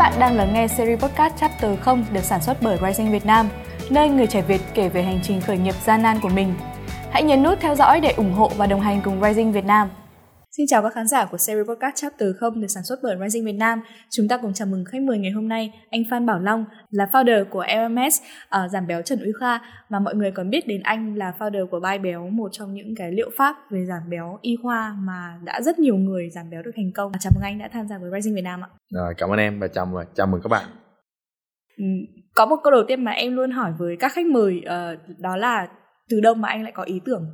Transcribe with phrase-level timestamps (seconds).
[0.00, 3.48] bạn đang lắng nghe series podcast Chapter 0 được sản xuất bởi Rising Việt Nam,
[3.90, 6.54] nơi người trẻ Việt kể về hành trình khởi nghiệp gian nan của mình.
[7.10, 9.88] Hãy nhấn nút theo dõi để ủng hộ và đồng hành cùng Rising Việt Nam.
[10.56, 13.44] Xin chào các khán giả của series podcast Chapter 0 được sản xuất bởi Rising
[13.44, 13.80] Việt Nam.
[14.10, 17.08] Chúng ta cùng chào mừng khách mời ngày hôm nay, anh Phan Bảo Long là
[17.12, 19.58] founder của LMS ở giảm béo Trần Uy Kha
[19.88, 22.94] mà mọi người còn biết đến anh là founder của Bai Béo, một trong những
[22.96, 26.62] cái liệu pháp về giảm béo y khoa mà đã rất nhiều người giảm béo
[26.62, 27.12] được thành công.
[27.20, 28.68] Chào mừng anh đã tham gia với Rising Việt Nam ạ.
[28.90, 30.66] Rồi, cảm ơn em và chào mừng chào mừng các bạn.
[31.76, 31.84] Ừ,
[32.34, 35.36] có một câu đầu tiên mà em luôn hỏi với các khách mời uh, đó
[35.36, 35.68] là
[36.08, 37.26] từ đâu mà anh lại có ý tưởng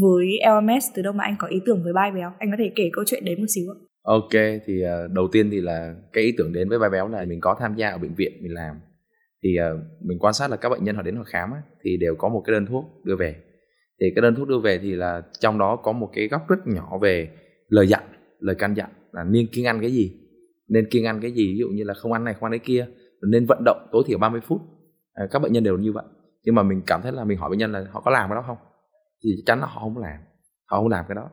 [0.00, 2.32] với LMS từ đâu mà anh có ý tưởng với bai béo?
[2.38, 3.76] Anh có thể kể câu chuyện đấy một xíu ạ.
[4.02, 7.24] Ok thì uh, đầu tiên thì là cái ý tưởng đến với bai béo là
[7.24, 8.76] mình có tham gia ở bệnh viện mình làm.
[9.42, 11.96] Thì uh, mình quan sát là các bệnh nhân họ đến họ khám á, thì
[11.96, 13.36] đều có một cái đơn thuốc đưa về.
[14.00, 16.58] Thì cái đơn thuốc đưa về thì là trong đó có một cái góc rất
[16.66, 17.28] nhỏ về
[17.68, 18.02] lời dặn
[18.40, 20.12] lời căn dặn là nên kiêng ăn cái gì?
[20.68, 21.52] Nên kiêng ăn cái gì?
[21.52, 22.86] Ví dụ như là không ăn này không ăn cái kia.
[23.30, 24.60] Nên vận động tối thiểu 30 phút.
[25.12, 26.04] À, các bệnh nhân đều như vậy.
[26.44, 28.36] Nhưng mà mình cảm thấy là mình hỏi bệnh nhân là họ có làm cái
[28.36, 28.56] đó không?
[29.24, 30.18] Thì chắc chắn là họ không làm.
[30.66, 31.30] Họ không làm cái đó.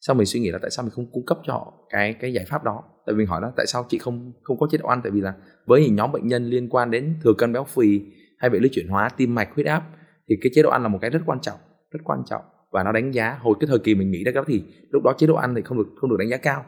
[0.00, 2.32] Sau mình suy nghĩ là tại sao mình không cung cấp cho họ cái cái
[2.32, 2.82] giải pháp đó?
[3.06, 5.00] Tại vì mình hỏi đó, tại sao chị không không có chế độ ăn?
[5.02, 5.34] Tại vì là
[5.66, 8.00] với những nhóm bệnh nhân liên quan đến thừa cân béo phì
[8.38, 9.82] hay bệnh lý chuyển hóa tim mạch huyết áp
[10.28, 11.58] thì cái chế độ ăn là một cái rất quan trọng
[11.90, 12.42] rất quan trọng.
[12.70, 15.02] Và nó đánh giá hồi cái thời kỳ mình nghĩ ra cái đó thì lúc
[15.02, 16.64] đó chế độ ăn thì không được không được đánh giá cao.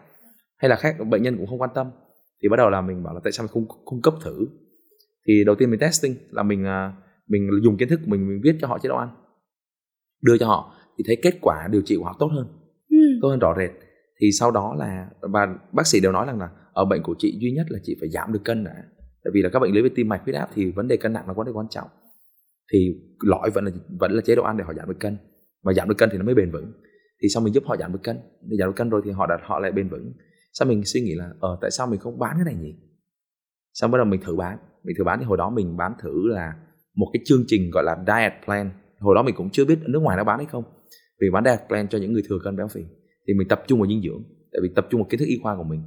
[0.56, 1.90] Hay là khác bệnh nhân cũng không quan tâm.
[2.42, 4.46] Thì bắt đầu là mình bảo là tại sao mình không cung cấp thử?
[5.26, 6.92] Thì đầu tiên mình testing là mình à,
[7.28, 9.08] mình dùng kiến thức của mình mình viết cho họ chế độ ăn
[10.24, 12.46] đưa cho họ thì thấy kết quả điều trị của họ tốt hơn
[12.90, 12.96] ừ.
[13.22, 13.70] tốt hơn rõ rệt.
[14.20, 17.38] Thì sau đó là và bác sĩ đều nói rằng là ở bệnh của chị
[17.40, 18.74] duy nhất là chị phải giảm được cân đã.
[19.24, 21.12] Tại vì là các bệnh lý về tim mạch huyết áp thì vấn đề cân
[21.12, 21.88] nặng là vấn đề quan trọng.
[22.72, 25.16] Thì lõi vẫn là vẫn là chế độ ăn để họ giảm được cân.
[25.62, 26.72] Và giảm được cân thì nó mới bền vững.
[27.22, 29.26] Thì sau mình giúp họ giảm được cân để giảm được cân rồi thì họ
[29.26, 30.12] đặt họ lại bền vững.
[30.52, 32.74] Sau mình suy nghĩ là ờ tại sao mình không bán cái này nhỉ?
[33.72, 34.58] Sau bắt đầu mình thử bán.
[34.84, 36.54] Mình thử bán thì hồi đó mình bán thử là
[36.96, 40.02] một cái chương trình gọi là diet plan hồi đó mình cũng chưa biết nước
[40.02, 40.64] ngoài nó bán hay không.
[41.20, 42.80] Vì bán diet plan cho những người thừa cân béo phì.
[43.28, 44.22] Thì mình tập trung vào dinh dưỡng.
[44.52, 45.82] Tại vì tập trung vào kiến thức y khoa của mình.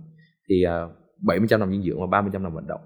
[0.50, 0.88] Thì à,
[1.22, 2.82] bảy 70% nằm dinh dưỡng và 30% nằm vận động.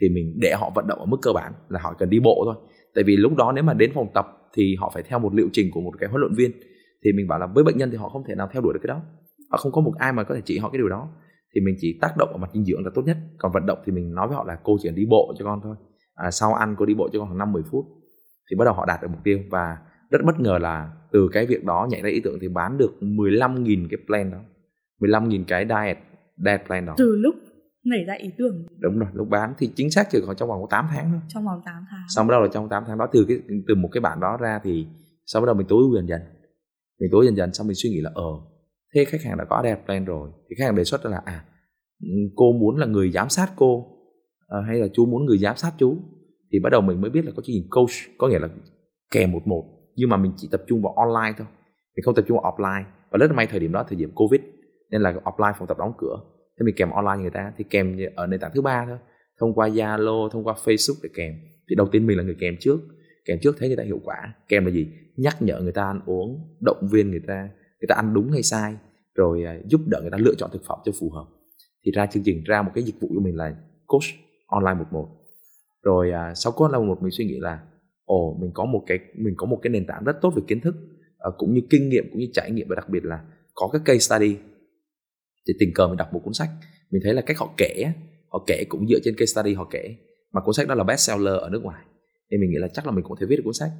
[0.00, 2.42] Thì mình để họ vận động ở mức cơ bản là họ cần đi bộ
[2.44, 2.54] thôi.
[2.94, 5.48] Tại vì lúc đó nếu mà đến phòng tập thì họ phải theo một liệu
[5.52, 6.50] trình của một cái huấn luyện viên.
[7.04, 8.80] Thì mình bảo là với bệnh nhân thì họ không thể nào theo đuổi được
[8.82, 9.02] cái đó.
[9.50, 11.08] Họ không có một ai mà có thể chỉ họ cái điều đó.
[11.54, 13.16] Thì mình chỉ tác động ở mặt dinh dưỡng là tốt nhất.
[13.38, 15.44] Còn vận động thì mình nói với họ là cô chỉ cần đi bộ cho
[15.44, 15.76] con thôi.
[16.14, 17.84] À, sau ăn cô đi bộ cho con khoảng năm 10 phút
[18.50, 19.38] thì bắt đầu họ đạt được mục tiêu.
[19.50, 19.78] Và
[20.10, 22.92] rất bất ngờ là từ cái việc đó nhảy ra ý tưởng thì bán được
[23.00, 24.38] 15.000 cái plan đó
[25.00, 25.98] 15.000 cái diet
[26.44, 26.94] diet plan đó.
[26.96, 27.34] Từ lúc
[27.84, 28.66] nảy ra ý tưởng.
[28.78, 31.20] Đúng rồi lúc bán thì chính xác chỉ còn trong vòng có 8 tháng thôi.
[31.28, 32.04] Trong vòng 8 tháng.
[32.08, 33.38] Xong bắt đầu là trong 8 tháng đó từ cái
[33.68, 34.86] từ một cái bản đó ra thì
[35.26, 36.20] sau bắt đầu mình tối ưu dần dần.
[37.00, 38.30] Mình tối dần dần xong mình suy nghĩ là ờ
[38.94, 40.30] thế khách hàng đã có diet plan rồi.
[40.48, 41.44] Thì khách hàng đề xuất là à
[42.36, 43.86] cô muốn là người giám sát cô
[44.48, 45.98] à, hay là chú muốn người giám sát chú
[46.54, 48.48] thì bắt đầu mình mới biết là có chương trình coach, có nghĩa là
[49.10, 49.64] kèm một một,
[49.96, 51.46] nhưng mà mình chỉ tập trung vào online thôi.
[51.96, 52.84] Mình không tập trung vào offline.
[53.10, 54.40] Và rất là may thời điểm đó thời điểm covid,
[54.90, 56.16] nên là offline phòng tập đóng cửa.
[56.58, 58.98] Thế mình kèm online người ta, thì kèm ở nền tảng thứ ba thôi.
[59.40, 61.34] Thông qua zalo, thông qua facebook để kèm.
[61.70, 62.80] Thì đầu tiên mình là người kèm trước.
[63.24, 64.34] Kèm trước thấy người ta hiệu quả.
[64.48, 64.88] Kèm là gì?
[65.16, 67.48] Nhắc nhở người ta ăn uống, động viên người ta
[67.80, 68.76] người ta ăn đúng hay sai,
[69.14, 71.26] rồi à, giúp đỡ người ta lựa chọn thực phẩm cho phù hợp.
[71.84, 74.04] Thì ra chương trình, ra một cái dịch vụ của mình là coach
[74.46, 75.08] online một một
[75.84, 77.58] rồi à, sau coach online một mình suy nghĩ là
[78.04, 80.60] ồ mình có một cái mình có một cái nền tảng rất tốt về kiến
[80.60, 80.74] thức
[81.18, 83.24] à, cũng như kinh nghiệm cũng như trải nghiệm và đặc biệt là
[83.54, 84.36] có cái case study.
[85.48, 86.48] Thì tình cờ mình đọc một cuốn sách
[86.90, 87.92] mình thấy là cách họ kể
[88.28, 89.96] họ kể cũng dựa trên case study họ kể
[90.32, 91.84] mà cuốn sách đó là best seller ở nước ngoài.
[92.30, 93.70] Nên mình nghĩ là chắc là mình cũng thể viết được cuốn sách.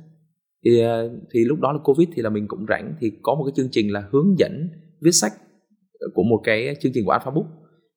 [0.64, 1.02] Thì à,
[1.34, 3.68] thì lúc đó là covid thì là mình cũng rảnh thì có một cái chương
[3.70, 4.68] trình là hướng dẫn
[5.02, 5.32] viết sách
[6.14, 7.46] của một cái chương trình của Alpha Book.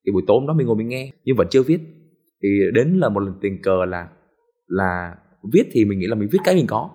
[0.05, 1.79] Thì buổi tối đó mình ngồi mình nghe nhưng vẫn chưa viết
[2.43, 4.09] thì đến là một lần tình cờ là
[4.67, 5.15] là
[5.53, 6.89] viết thì mình nghĩ là mình viết cái mình có.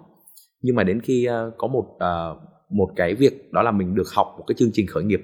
[0.63, 2.39] Nhưng mà đến khi uh, có một uh,
[2.71, 5.21] một cái việc đó là mình được học một cái chương trình khởi nghiệp.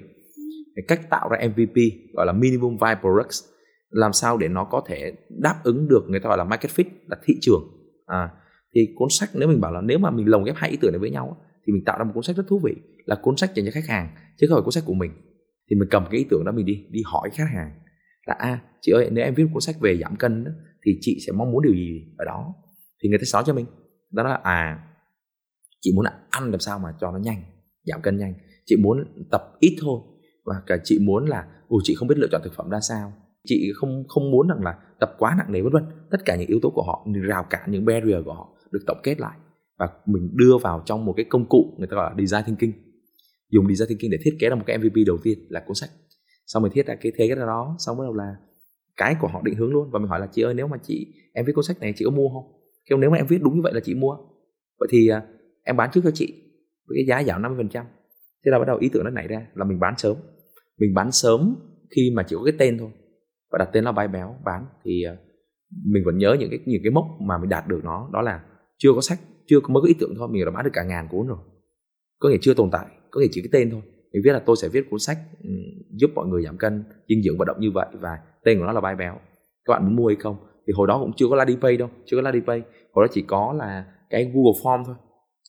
[0.75, 1.75] Cái cách tạo ra MVP
[2.13, 3.43] gọi là minimum viable products
[3.89, 6.83] làm sao để nó có thể đáp ứng được người ta gọi là market fit
[7.07, 7.61] là thị trường.
[8.05, 8.29] À,
[8.75, 10.91] thì cuốn sách nếu mình bảo là nếu mà mình lồng ghép hai ý tưởng
[10.91, 13.37] này với nhau thì mình tạo ra một cuốn sách rất thú vị là cuốn
[13.37, 15.11] sách dành cho khách hàng chứ không phải cuốn sách của mình.
[15.69, 17.71] Thì mình cầm cái ý tưởng đó mình đi đi hỏi khách hàng
[18.25, 20.51] là a à, chị ơi nếu em viết cuốn sách về giảm cân đó,
[20.85, 22.53] thì chị sẽ mong muốn điều gì ở đó?
[23.03, 23.65] Thì người ta nói cho mình.
[24.11, 24.85] Đó là à
[25.81, 27.43] chị muốn ăn làm sao mà cho nó nhanh
[27.83, 28.33] giảm cân nhanh.
[28.65, 30.01] Chị muốn tập ít thôi
[30.45, 33.13] và cả chị muốn là ồ chị không biết lựa chọn thực phẩm ra sao.
[33.47, 35.83] Chị không không muốn rằng là tập quá nặng nề vân vân.
[36.11, 38.97] Tất cả những yếu tố của họ rào cản những barrier của họ được tổng
[39.03, 39.37] kết lại.
[39.77, 42.79] Và mình đưa vào trong một cái công cụ người ta gọi là design thinking.
[43.51, 45.89] Dùng design thinking để thiết kế ra một cái MVP đầu tiên là cuốn sách
[46.53, 48.35] xong mình thiết ra cái thế cái đó xong bắt đầu là
[48.97, 49.89] cái của họ định hướng luôn.
[49.91, 52.05] Và mình hỏi là chị ơi nếu mà chị em viết cuốn sách này chị
[52.05, 52.43] có mua không?
[52.89, 54.17] Kêu nếu mà em viết đúng như vậy là chị mua.
[54.79, 55.23] Vậy thì uh,
[55.63, 56.33] em bán trước cho chị
[56.87, 57.83] với cái giá giảm 50%
[58.45, 60.17] thế là bắt đầu ý tưởng nó nảy ra là mình bán sớm.
[60.77, 61.55] Mình bán sớm
[61.95, 62.89] khi mà chỉ có cái tên thôi.
[63.51, 64.65] Và đặt tên là bay béo bán.
[64.83, 65.19] Thì uh,
[65.85, 68.43] mình vẫn nhớ những cái những cái mốc mà mình đạt được nó đó là
[68.77, 70.27] chưa có sách chưa có mới có ý tưởng thôi.
[70.31, 71.37] Mình đã bán được cả ngàn cuốn rồi.
[72.19, 73.81] Có nghĩa chưa tồn tại có nghĩa chỉ cái tên thôi.
[74.13, 75.17] Mình viết là tôi sẽ viết cuốn sách
[75.89, 78.71] giúp mọi người giảm cân dinh dưỡng vận động như vậy và tên của nó
[78.71, 79.13] là bay béo
[79.65, 80.35] các bạn muốn mua hay không
[80.67, 82.61] thì hồi đó cũng chưa có Ladipay đâu chưa có Ladipay
[82.93, 84.95] hồi đó chỉ có là cái Google Form thôi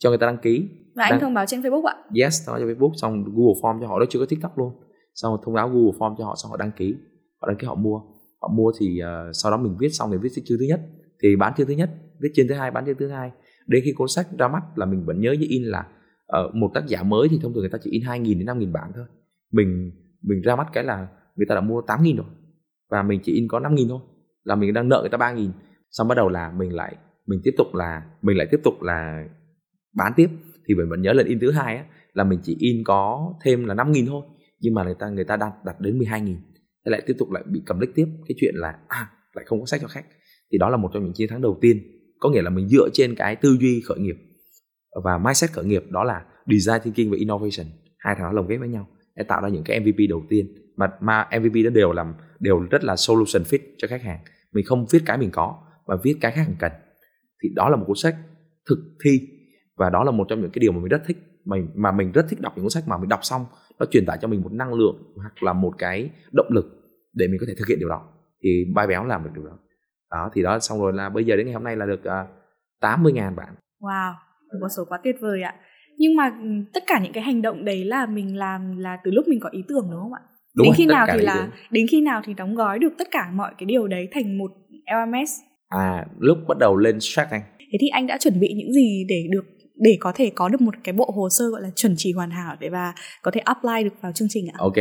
[0.00, 0.68] cho người ta đăng ký.
[0.96, 1.20] Và anh Đăng...
[1.20, 1.94] thông báo trên Facebook ạ.
[2.20, 3.98] Yes thông báo trên Facebook xong Google Form cho họ.
[3.98, 4.72] Đó chưa có TikTok luôn.
[5.14, 6.94] Xong thông báo Google Form cho họ xong họ đăng ký.
[7.40, 8.00] Họ đăng ký họ mua.
[8.40, 10.80] Họ mua thì uh, sau đó mình viết xong thì viết chương thứ nhất.
[11.22, 11.90] Thì bán chương thứ nhất
[12.20, 13.30] viết chương thứ hai bán chương thứ hai.
[13.66, 15.86] Đến khi cuốn sách ra mắt là mình vẫn nhớ như in là
[16.46, 18.72] uh, một tác giả mới thì thông thường người ta chỉ in 2.000 đến 5.000
[18.72, 19.04] bản thôi.
[19.52, 19.90] Mình
[20.22, 22.26] mình ra mắt cái là người ta đã mua 8.000 rồi
[22.90, 24.00] và mình chỉ in có 5.000 thôi,
[24.44, 25.50] là mình đang nợ người ta 3.000
[25.90, 26.96] xong bắt đầu là mình lại,
[27.26, 29.24] mình tiếp tục là, mình lại tiếp tục là
[29.96, 30.28] bán tiếp.
[30.68, 33.64] Thì mình vẫn nhớ lần in thứ hai á, là mình chỉ in có thêm
[33.64, 34.22] là 5.000 thôi,
[34.60, 36.36] nhưng mà người ta người ta đặt đặt đến 12.000
[36.84, 38.06] thế lại tiếp tục lại bị cầm lích tiếp.
[38.28, 40.04] Cái chuyện là à lại không có sách cho khách.
[40.52, 41.82] Thì đó là một trong những chiến thắng đầu tiên.
[42.20, 44.16] Có nghĩa là mình dựa trên cái tư duy khởi nghiệp
[45.04, 47.66] và mindset khởi nghiệp, đó là design thinking và innovation.
[47.98, 48.88] Hai thằng nó lồng ghép với nhau
[49.20, 50.46] để tạo ra những cái MVP đầu tiên.
[50.76, 54.18] Mà mà MVP đó đều làm đều rất là solution fit cho khách hàng.
[54.52, 56.72] Mình không viết cái mình có mà viết cái khách hàng cần.
[57.42, 58.16] Thì đó là một cuốn sách
[58.68, 59.20] thực thi
[59.76, 61.16] và đó là một trong những cái điều mà mình rất thích.
[61.44, 63.46] Mình mà mình rất thích đọc những cuốn sách mà mình đọc xong
[63.78, 66.66] nó truyền tải cho mình một năng lượng hoặc là một cái động lực
[67.12, 68.08] để mình có thể thực hiện điều đó.
[68.42, 69.58] Thì bay béo làm được điều đó.
[70.10, 72.20] Đó thì đó xong rồi là bây giờ đến ngày hôm nay là được à,
[72.20, 72.28] uh,
[72.80, 73.54] 80 ngàn bạn.
[73.80, 74.14] Wow
[74.52, 75.54] một con số quá tuyệt vời ạ
[76.00, 79.10] nhưng mà ừ, tất cả những cái hành động đấy là mình làm là từ
[79.10, 80.22] lúc mình có ý tưởng đúng không ạ
[80.56, 81.50] đúng đến rồi, khi nào thì là tưởng.
[81.70, 84.50] đến khi nào thì đóng gói được tất cả mọi cái điều đấy thành một
[84.70, 85.30] LMS
[85.68, 89.04] à lúc bắt đầu lên Shark Tank thế thì anh đã chuẩn bị những gì
[89.08, 89.44] để được
[89.74, 92.30] để có thể có được một cái bộ hồ sơ gọi là chuẩn chỉ hoàn
[92.30, 94.56] hảo để và có thể apply được vào chương trình ạ?
[94.58, 94.76] Ok,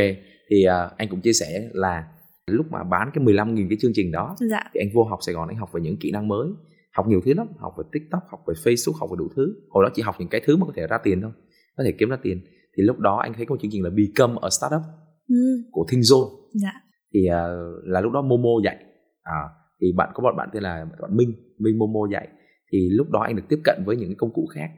[0.50, 2.04] thì uh, anh cũng chia sẻ là
[2.46, 4.70] lúc mà bán cái 15.000 cái chương trình đó dạ.
[4.74, 6.48] thì anh vô học Sài Gòn anh học về những kỹ năng mới
[6.96, 9.54] học nhiều thứ lắm học về tiktok học về facebook học về đủ thứ.
[9.68, 11.30] Hồi đó chỉ học những cái thứ mà có thể ra tiền thôi
[11.76, 12.40] có thể kiếm ra tiền.
[12.76, 14.82] Thì lúc đó anh thấy có một chương trình là become a startup
[15.28, 15.34] ừ.
[15.70, 16.30] của ThinkZone
[16.62, 16.72] dạ.
[17.14, 18.76] thì uh, là lúc đó Momo dạy.
[19.22, 19.40] À,
[19.80, 22.28] thì bạn có một bạn tên là bạn Minh Minh Momo dạy.
[22.72, 24.70] Thì lúc đó anh được tiếp cận với những công cụ khác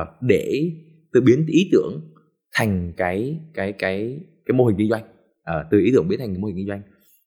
[0.00, 0.72] uh, để
[1.12, 2.00] từ biến ý tưởng
[2.54, 5.02] thành cái cái cái cái mô hình kinh doanh.
[5.02, 6.82] Uh, từ ý tưởng biến thành mô hình kinh doanh.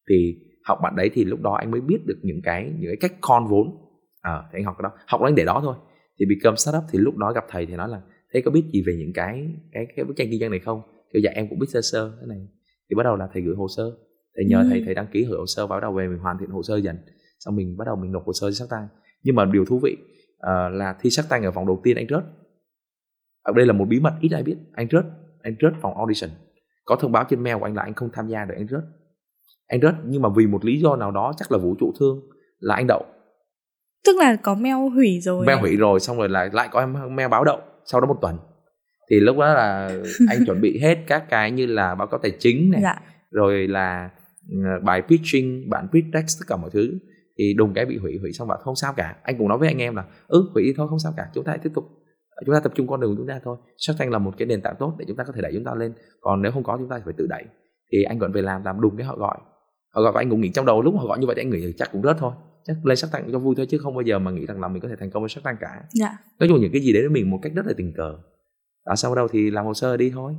[0.10, 3.10] Thì học bạn đấy thì lúc đó anh mới biết được những cái những cái
[3.10, 3.83] cách con vốn
[4.24, 4.92] à, thì anh học cái đó.
[5.08, 5.76] Học anh để đó thôi.
[6.20, 8.02] Thì become startup thì lúc đó gặp thầy thì nói là
[8.34, 10.82] thế có biết gì về những cái cái cái bức tranh kinh doanh này không?
[11.14, 12.48] Kiểu dạ em cũng biết sơ sơ thế này.
[12.90, 13.84] Thì bắt đầu là thầy gửi hồ sơ.
[14.36, 14.68] Thầy nhờ ừ.
[14.70, 16.64] thầy thầy đăng ký gửi hồ sơ và bắt đầu về mình hoàn thiện hồ
[16.64, 16.98] sơ dần.
[17.40, 18.88] Xong mình bắt đầu mình nộp hồ sơ cho sắc tăng
[19.24, 19.98] nhưng mà điều thú vị
[20.38, 22.24] uh, là thi sắc tăng ở vòng đầu tiên anh rớt
[23.42, 24.58] ở đây là một bí mật ít ai biết.
[24.74, 25.06] Anh rớt
[25.42, 26.30] anh rớt vòng audition.
[26.86, 28.84] Có thông báo trên mail của anh là anh không tham gia được anh rớt
[29.68, 32.22] anh rớt nhưng mà vì một lý do nào đó chắc là vũ trụ thương
[32.60, 33.06] là anh đậu
[34.06, 37.16] tức là có mail hủy rồi mail hủy rồi xong rồi lại lại có em
[37.16, 38.38] mail báo đậu sau đó một tuần.
[39.10, 39.92] Thì lúc đó là
[40.30, 42.96] anh chuẩn bị hết các cái như là báo cáo tài chính này dạ.
[43.32, 44.10] rồi là
[44.50, 47.00] ừ, bài pitching bản pitch deck tất cả mọi thứ.
[47.38, 49.16] Thì đùng cái bị hủy hủy xong bảo không sao cả.
[49.24, 51.44] Anh cũng nói với anh em là ừ hủy đi thôi không sao cả chúng
[51.44, 51.84] ta tiếp tục
[52.46, 53.58] chúng ta tập trung con đường của chúng ta thôi.
[53.78, 55.64] Shark Tank là một cái nền tảng tốt để chúng ta có thể đẩy chúng
[55.64, 55.94] ta lên.
[56.22, 57.44] Còn nếu không có chúng ta phải tự đẩy.
[57.92, 59.38] Thì anh vẫn về làm làm đùng cái họ gọi.
[59.96, 61.74] Họ gọi anh cũng nghĩ trong đầu lúc họ gọi như vậy thì anh nghĩ
[61.78, 62.32] chắc cũng rớt thôi
[62.66, 64.68] chắc lên sắc tăng cho vui thôi chứ không bao giờ mà nghĩ rằng là
[64.68, 65.84] mình có thể thành công với sắc tăng cả.
[65.94, 66.18] Dạ.
[66.40, 68.18] nói chung những cái gì đấy mình một cách rất là tình cờ.
[68.86, 70.34] Đó sau đâu thì làm hồ sơ đi thôi.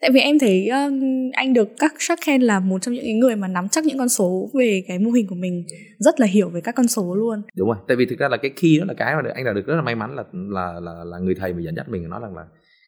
[0.00, 0.92] Tại vì em thấy uh,
[1.32, 4.08] anh được các Shark Tank là một trong những người mà nắm chắc những con
[4.08, 5.66] số về cái mô hình của mình
[5.98, 7.42] rất là hiểu về các con số luôn.
[7.56, 9.52] Đúng rồi tại vì thực ra là cái key đó là cái mà anh đã
[9.52, 12.08] được rất là may mắn là là là, là người thầy mà dẫn dắt mình
[12.08, 12.44] nói rằng là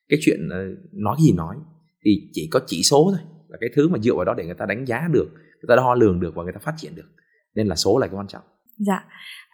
[0.09, 1.57] cái chuyện uh, nói gì nói
[2.05, 4.55] thì chỉ có chỉ số thôi là cái thứ mà dựa vào đó để người
[4.55, 7.09] ta đánh giá được người ta đo lường được và người ta phát triển được.
[7.55, 8.43] Nên là số là cái quan trọng
[8.79, 9.05] dạ.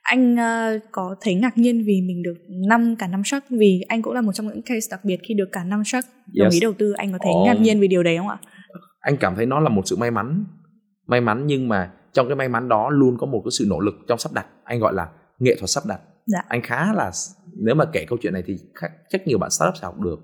[0.02, 2.34] Anh uh, có thấy ngạc nhiên vì mình được
[2.68, 5.34] năm cả năm sắc vì anh cũng là một trong những case đặc biệt khi
[5.34, 6.04] được cả năm sắc
[6.34, 6.54] đồng yes.
[6.54, 6.92] ý đầu tư.
[6.92, 7.46] Anh có thấy oh.
[7.46, 8.38] ngạc nhiên vì điều đấy không ạ?
[9.00, 10.44] Anh cảm thấy nó là một sự may mắn.
[11.06, 13.80] May mắn nhưng mà trong cái may mắn đó luôn có một cái sự nỗ
[13.80, 14.46] lực trong sắp đặt.
[14.64, 16.00] Anh gọi là nghệ thuật sắp đặt.
[16.26, 16.38] Dạ.
[16.48, 17.10] anh khá là
[17.56, 18.56] nếu mà kể câu chuyện này thì
[19.08, 20.20] chắc nhiều bạn startup sẽ học được.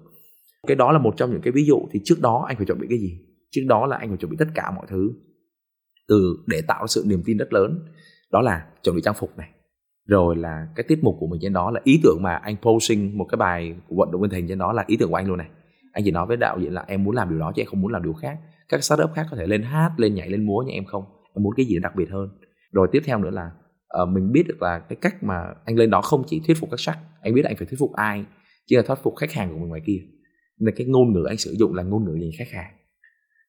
[0.67, 2.79] Cái đó là một trong những cái ví dụ thì trước đó anh phải chuẩn
[2.79, 3.19] bị cái gì?
[3.51, 5.11] Trước đó là anh phải chuẩn bị tất cả mọi thứ.
[6.09, 7.79] Từ để tạo sự niềm tin rất lớn
[8.33, 9.51] đó là chuẩn bị trang phục này.
[10.07, 13.19] Rồi là cái tiết mục của mình trên đó là ý tưởng mà anh posting
[13.19, 15.27] một cái bài của vận động viên hình trên đó là ý tưởng của anh
[15.27, 15.49] luôn này.
[15.93, 17.81] Anh chỉ nói với đạo diễn là em muốn làm điều đó chứ em không
[17.81, 18.39] muốn làm điều khác.
[18.69, 21.05] Các startup khác có thể lên hát lên nhảy lên múa nhưng em không.
[21.35, 22.29] Em muốn cái gì đặc biệt hơn.
[22.73, 23.51] Rồi tiếp theo nữa là
[24.03, 26.71] uh, mình biết được là cái cách mà anh lên đó không chỉ thuyết phục
[26.71, 28.25] các sắc anh biết anh phải thuyết phục ai
[28.67, 29.99] chứ là thuyết phục khách hàng của mình ngoài kia.
[30.61, 32.73] Nên cái ngôn ngữ anh sử dụng là ngôn ngữ gì khách hàng.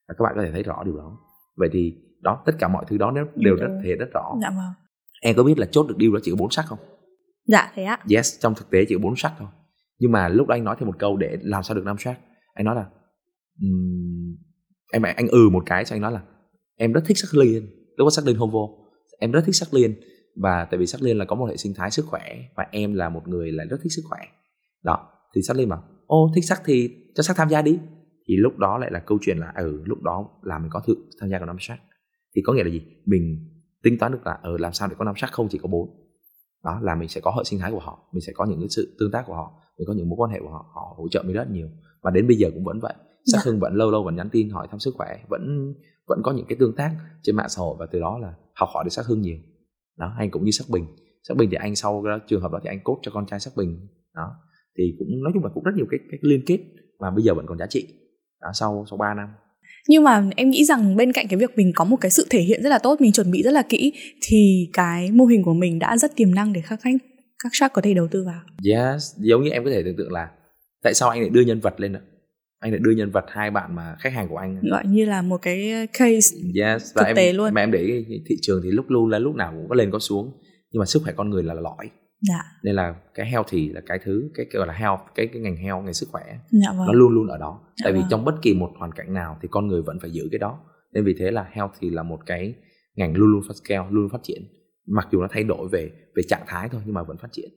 [0.08, 1.18] Và các bạn có thể thấy rõ điều đó.
[1.58, 4.38] Vậy thì đó tất cả mọi thứ đó đều rất thể rất rõ.
[4.42, 4.74] Dạ vâng.
[5.22, 6.80] Em có biết là chốt được deal đó chỉ có bốn sắc không?
[7.46, 8.00] Dạ thế ạ.
[8.10, 9.48] Yes trong thực tế chỉ có bốn sắc thôi.
[10.00, 12.20] Nhưng mà lúc đó anh nói thêm một câu để làm sao được năm sắc.
[12.54, 12.86] Anh nói là
[13.62, 14.36] um,
[14.94, 16.22] em anh ừ một cái cho anh nói là
[16.78, 17.64] em rất thích sắc liên.
[17.98, 18.78] Lúc đó sắc liên không vô.
[19.20, 19.96] Em rất thích sắc liên
[20.36, 22.94] và tại vì sắc liên là có một hệ sinh thái sức khỏe và em
[22.94, 24.20] là một người lại rất thích sức khỏe.
[24.84, 27.80] Đó thì sắc liên bảo ô thích sắc thì cho sắc tham gia đi.
[28.28, 30.96] Thì lúc đó lại là câu chuyện là ừ lúc đó là mình có thử
[31.20, 31.78] tham gia vào năm sắc
[32.36, 32.82] thì có nghĩa là gì?
[33.06, 33.52] Mình
[33.84, 35.68] tính toán được là ở ừ, làm sao để có năm sắc không chỉ có
[35.68, 35.90] bốn.
[36.64, 38.70] Đó là mình sẽ có hệ sinh thái của họ mình sẽ có những cái
[38.70, 41.08] sự tương tác của họ mình có những mối quan hệ của họ họ hỗ
[41.12, 41.70] trợ mình rất nhiều.
[42.02, 42.94] Và đến bây giờ cũng vẫn vậy.
[43.32, 43.42] Sắc dạ.
[43.46, 45.74] hưng vẫn lâu lâu vẫn nhắn tin hỏi thăm sức khỏe vẫn
[46.08, 48.70] vẫn có những cái tương tác trên mạng xã hội và từ đó là học
[48.74, 49.38] hỏi được sắc hưng nhiều.
[49.98, 50.86] Đó anh cũng như sắc bình.
[51.24, 53.40] Sắc bình thì anh sau cái trường hợp đó thì anh cốt cho con trai
[53.40, 53.88] sắc bình.
[54.16, 54.36] Đó
[54.78, 56.60] thì cũng nói chung là cũng rất nhiều cái cái liên kết
[57.00, 57.88] mà bây giờ vẫn còn giá trị.
[58.42, 59.30] Đó, sau sau 3 năm
[59.88, 62.42] nhưng mà em nghĩ rằng bên cạnh cái việc mình có một cái sự thể
[62.42, 65.54] hiện rất là tốt mình chuẩn bị rất là kỹ thì cái mô hình của
[65.54, 66.96] mình đã rất tiềm năng để các khách
[67.44, 68.42] các shark có thể đầu tư vào.
[68.64, 70.30] Yes giống như em có thể tưởng tượng là
[70.84, 72.02] tại sao anh lại đưa nhân vật lên ạ?
[72.60, 75.22] Anh lại đưa nhân vật hai bạn mà khách hàng của anh gọi như là
[75.22, 77.54] một cái case yes và thực em, tế luôn.
[77.54, 80.00] mà em để thị trường thì lúc luôn là lúc nào cũng có lên có
[80.00, 80.32] xuống
[80.72, 81.90] nhưng mà sức khỏe con người là lõi
[82.22, 82.44] dạ.
[82.64, 85.84] nên là cái healthy là cái thứ cái gọi là health cái cái ngành health
[85.84, 86.88] ngành sức khỏe dạ vâng.
[86.88, 87.62] nó luôn luôn ở đó.
[87.78, 88.08] Dạ tại vì vâng.
[88.10, 90.60] trong bất kỳ một hoàn cảnh nào thì con người vẫn phải giữ cái đó.
[90.94, 92.56] Nên vì thế là health thì là một cái
[92.96, 94.42] ngành luôn luôn phát scale luôn luôn phát triển.
[94.88, 97.50] Mặc dù nó thay đổi về về trạng thái thôi nhưng mà vẫn phát triển.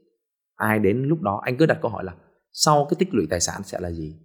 [0.57, 2.15] Ai đến lúc đó anh cứ đặt câu hỏi là
[2.53, 4.17] sau cái tích lũy tài sản sẽ là gì?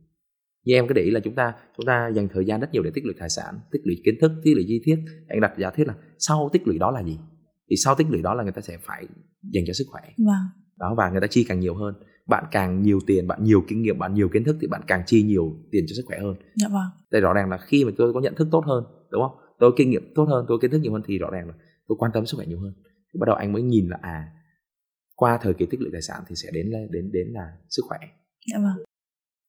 [0.65, 2.83] Như em có để ý là chúng ta chúng ta dành thời gian rất nhiều
[2.83, 4.97] để tích lũy tài sản tích lũy kiến thức tích lũy chi tiết.
[5.27, 7.17] Anh đặt giả thiết là sau tích lũy đó là gì?
[7.69, 9.07] Thì sau tích lũy đó là người ta sẽ phải
[9.41, 10.01] dành cho sức khỏe.
[10.17, 10.45] Vâng.
[10.79, 11.93] đó và người ta chi càng nhiều hơn.
[12.27, 15.03] Bạn càng nhiều tiền bạn nhiều kinh nghiệm bạn nhiều kiến thức thì bạn càng
[15.05, 16.35] chi nhiều tiền cho sức khỏe hơn.
[16.55, 16.87] Dạ vâng.
[17.11, 19.37] Đây rõ ràng là khi mà tôi có nhận thức tốt hơn đúng không?
[19.59, 21.53] Tôi kinh nghiệm tốt hơn tôi kiến thức nhiều hơn thì rõ ràng là
[21.87, 22.73] tôi quan tâm sức khỏe nhiều hơn.
[23.13, 24.31] Thì bắt đầu anh mới nhìn là à
[25.15, 27.97] qua thời kỳ tích lũy tài sản thì sẽ đến đến đến là sức khỏe.
[28.51, 28.85] Dạ vâng.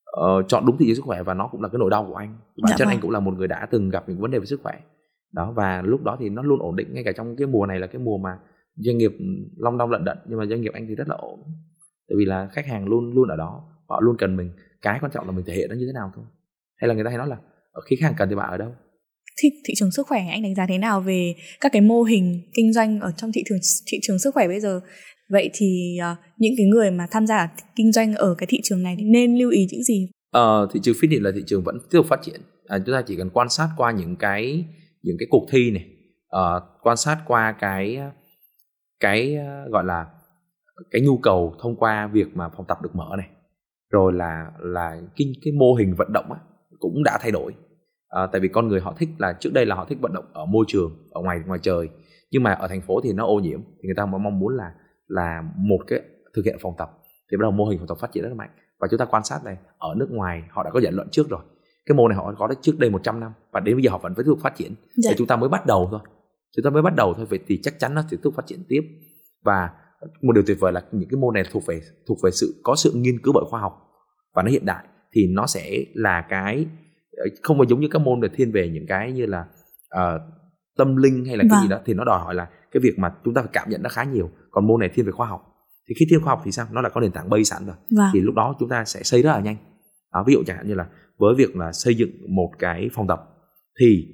[0.05, 2.15] Ờ, chọn đúng thị trường sức khỏe và nó cũng là cái nỗi đau của
[2.15, 2.39] anh.
[2.63, 2.95] Bản dạ chân vâng.
[2.95, 4.81] anh cũng là một người đã từng gặp những vấn đề về sức khỏe.
[5.33, 7.81] Đó và lúc đó thì nó luôn ổn định ngay cả trong cái mùa này
[7.81, 8.39] là cái mùa mà
[8.77, 9.13] doanh nghiệp
[9.57, 11.41] long đong lận đận nhưng mà doanh nghiệp anh thì rất là ổn.
[12.09, 14.51] Tại vì là khách hàng luôn luôn ở đó họ luôn cần mình.
[14.83, 16.25] Cái quan trọng là mình thể hiện nó như thế nào thôi.
[16.77, 17.37] Hay là người ta hay nói là
[17.73, 18.75] ở khi khách hàng cần thì bạn ở đâu?
[19.43, 22.41] Thị, thị trường sức khỏe anh đánh giá thế nào về các cái mô hình
[22.55, 24.81] kinh doanh ở trong thị trường thị trường sức khỏe bây giờ?
[25.31, 28.83] Vậy thì uh, những cái người mà tham gia kinh doanh ở cái thị trường
[28.83, 30.09] này thì nên lưu ý những gì?
[30.31, 32.41] Ờ, thị trường fitness là thị trường vẫn tiếp tục phát triển.
[32.67, 34.65] À, chúng ta chỉ cần quan sát qua những cái
[35.03, 35.87] những cái cuộc thi này.
[36.37, 37.99] Uh, quan sát qua cái
[39.01, 40.07] cái uh, gọi là
[40.91, 43.29] cái nhu cầu thông qua việc mà phòng tập được mở này
[43.91, 46.39] rồi là là cái cái mô hình vận động á,
[46.79, 47.55] cũng đã thay đổi.
[48.09, 50.25] À, tại vì con người họ thích là trước đây là họ thích vận động
[50.33, 51.89] ở môi trường ở ngoài ngoài trời
[52.31, 54.75] nhưng mà ở thành phố thì nó ô nhiễm thì người ta mong muốn là
[55.07, 56.01] là một cái
[56.35, 56.91] thực hiện phòng tập.
[57.31, 58.51] Thì bắt đầu mô hình phòng tập phát triển rất là mạnh.
[58.81, 61.29] Và chúng ta quan sát này ở nước ngoài họ đã có dẫn luận trước
[61.29, 61.41] rồi.
[61.87, 64.15] Cái môn này họ có trước đây 100 năm và đến bây giờ họ vẫn
[64.15, 64.75] tiếp tục phát triển.
[64.97, 65.11] Dạ.
[65.11, 66.01] thì chúng ta mới bắt đầu thôi
[66.57, 68.47] chúng ta mới bắt đầu thôi vậy thì chắc chắn nó sẽ tiếp tục phát
[68.47, 68.81] triển tiếp
[69.45, 69.71] và
[70.23, 72.77] một điều tuyệt vời là những cái môn này thuộc về thuộc về sự có
[72.77, 73.73] sự nghiên cứu bởi khoa học
[74.35, 76.67] và nó hiện đại thì nó sẽ là cái
[77.17, 79.45] ờ, không phải giống như các môn về thiên về những cái như là
[79.95, 80.21] uh,
[80.79, 81.51] tâm linh hay là vâng.
[81.51, 81.79] cái gì vâng.
[81.79, 83.89] đó thì nó đòi hỏi là cái việc mà chúng ta phải cảm nhận nó
[83.89, 85.41] khá nhiều còn môn này thiên về khoa học
[85.89, 87.77] thì khi thiên khoa học thì sao nó là có nền tảng base sẵn rồi
[87.97, 88.11] vâng.
[88.13, 89.57] thì lúc đó chúng ta sẽ xây rất là nhanh
[90.13, 90.87] đó, ví dụ chẳng hạn như là
[91.19, 93.21] với việc là xây dựng một cái phòng tập
[93.81, 94.07] thì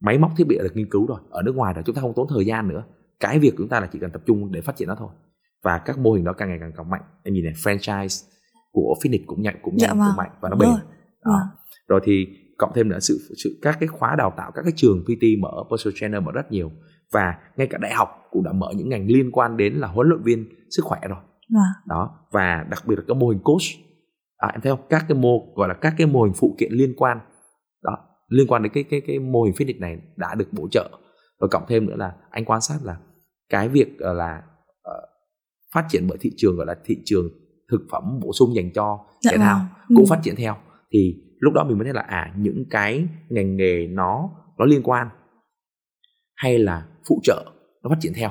[0.00, 1.20] máy móc thiết bị được nghiên cứu rồi.
[1.30, 2.84] Ở nước ngoài rồi chúng ta không tốn thời gian nữa.
[3.20, 5.08] Cái việc chúng ta là chỉ cần tập trung để phát triển nó thôi.
[5.62, 7.02] Và các mô hình đó càng ngày càng càng mạnh.
[7.22, 8.30] Em nhìn này franchise
[8.72, 10.68] của Phoenix cũng nhanh cũng nhanh dạ, cũng mạnh và nó bền.
[10.68, 10.78] rồi.
[11.24, 11.32] Đó.
[11.32, 11.48] Vâng.
[11.88, 12.26] rồi thì
[12.58, 15.50] cộng thêm nữa sự, sự các cái khóa đào tạo các cái trường PT mở
[15.70, 16.70] personal trainer mở rất nhiều.
[17.12, 20.08] Và ngay cả đại học cũng đã mở những ngành liên quan đến là huấn
[20.08, 21.18] luyện viên sức khỏe rồi.
[21.56, 21.68] À.
[21.86, 22.10] đó.
[22.32, 23.62] Và đặc biệt là các mô hình coach.
[24.36, 24.86] À, em thấy không?
[24.90, 27.18] Các cái mô gọi là các cái mô hình phụ kiện liên quan
[28.28, 30.90] liên quan đến cái cái cái mô hình fitness này đã được bổ trợ.
[31.40, 32.96] Và cộng thêm nữa là anh quan sát là
[33.48, 34.42] cái việc ờ, là
[34.90, 35.08] uh,
[35.74, 37.28] phát triển bởi thị trường gọi là thị trường
[37.70, 39.68] thực phẩm bổ sung dành cho dạ thể thao vâng.
[39.88, 40.10] cũng ừ.
[40.10, 40.56] phát triển theo.
[40.92, 44.82] Thì lúc đó mình mới thấy là à những cái ngành nghề nó nó liên
[44.82, 45.08] quan
[46.34, 47.44] hay là phụ trợ
[47.82, 48.30] nó phát triển theo.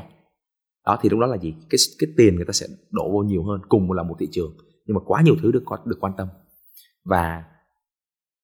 [0.85, 1.55] Đó thì lúc đó là gì?
[1.69, 4.57] Cái cái tiền người ta sẽ đổ vô nhiều hơn cùng là một thị trường.
[4.85, 6.27] Nhưng mà quá nhiều thứ được được quan tâm.
[7.05, 7.43] Và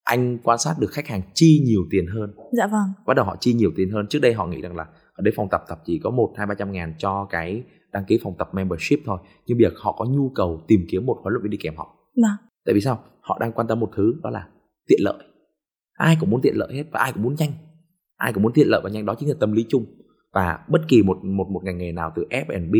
[0.10, 2.34] anh quan sát được khách hàng chi nhiều tiền hơn.
[2.52, 2.88] Dạ vâng.
[3.08, 4.06] Bắt đầu họ chi nhiều tiền hơn.
[4.10, 6.48] Trước đây họ nghĩ rằng là ở đây phòng tập tập chỉ có một hai
[6.48, 9.18] ba trăm ngàn cho cái đăng ký phòng tập membership thôi.
[9.46, 11.76] Nhưng bây giờ họ có nhu cầu tìm kiếm một huấn luyện viên đi kèm
[11.76, 11.96] họ.
[12.22, 12.32] Vâng.
[12.66, 13.04] tại vì sao?
[13.22, 14.48] Họ đang quan tâm một thứ đó là
[14.88, 15.24] tiện lợi.
[15.94, 17.52] Ai cũng muốn tiện lợi hết và ai cũng muốn nhanh.
[18.16, 19.86] Ai cũng muốn tiện lợi và nhanh đó chính là tâm lý chung.
[20.34, 22.76] Và bất kỳ một một một ngành nghề nào từ F&B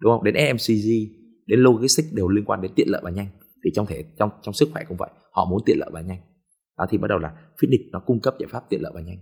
[0.00, 0.24] đúng không?
[0.24, 1.06] Đến FMCG
[1.46, 3.26] đến logistics đều liên quan đến tiện lợi và nhanh.
[3.64, 6.18] Thì trong thể trong trong sức khỏe cũng vậy họ muốn tiện lợi và nhanh
[6.78, 9.18] đó thì bắt đầu là fitness nó cung cấp giải pháp tiện lợi và nhanh.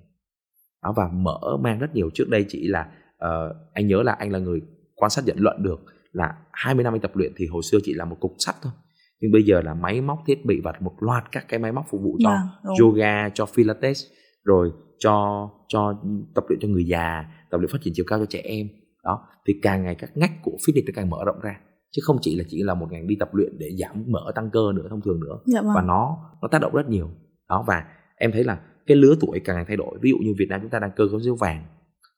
[0.83, 2.11] Đó và mở mang rất nhiều.
[2.15, 2.91] Trước đây chỉ là
[3.25, 4.61] uh, anh nhớ là anh là người
[4.95, 5.81] quan sát nhận luận được
[6.13, 8.73] là 20 năm anh tập luyện thì hồi xưa chỉ là một cục sắt thôi.
[9.21, 11.85] Nhưng bây giờ là máy móc thiết bị và một loạt các cái máy móc
[11.91, 14.05] phục vụ cho vâng, yoga cho pilates
[14.45, 16.03] rồi cho cho
[16.35, 18.67] tập luyện cho người già tập luyện phát triển chiều cao cho trẻ em.
[19.05, 21.61] Đó thì càng ngày các ngách của fitness nó càng mở rộng ra.
[21.91, 24.51] Chứ không chỉ là chỉ là một ngành đi tập luyện để giảm mỡ tăng
[24.51, 25.39] cơ nữa thông thường nữa.
[25.47, 25.73] Dạ vâng.
[25.75, 27.11] và nó nó tác động rất nhiều
[27.49, 27.85] đó và
[28.17, 29.99] em thấy là cái lứa tuổi càng ngày thay đổi.
[30.03, 31.65] Ví dụ như Việt Nam chúng ta đang cơ cấu dấu vàng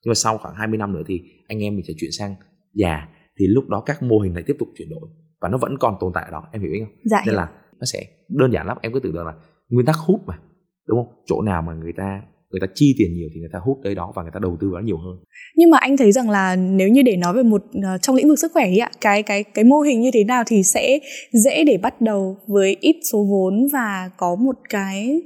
[0.03, 2.35] nhưng mà sau khoảng 20 năm nữa thì anh em mình sẽ chuyển sang
[2.73, 3.07] già
[3.39, 5.09] thì lúc đó các mô hình lại tiếp tục chuyển đổi
[5.41, 6.47] và nó vẫn còn tồn tại ở đó.
[6.51, 6.95] Em hiểu ý không?
[7.03, 7.35] Dạ, nên hiểu.
[7.35, 8.77] là nó sẽ đơn giản lắm.
[8.81, 9.33] Em cứ tưởng tượng là
[9.69, 10.39] nguyên tắc hút mà
[10.87, 11.23] đúng không?
[11.25, 12.21] Chỗ nào mà người ta
[12.55, 14.57] người ta chi tiền nhiều thì người ta hút tới đó và người ta đầu
[14.61, 15.15] tư vào nhiều hơn.
[15.55, 18.27] Nhưng mà anh thấy rằng là nếu như để nói về một uh, trong lĩnh
[18.27, 20.99] vực sức khỏe ấy ạ cái cái cái mô hình như thế nào thì sẽ
[21.33, 25.21] dễ để bắt đầu với ít số vốn và có một cái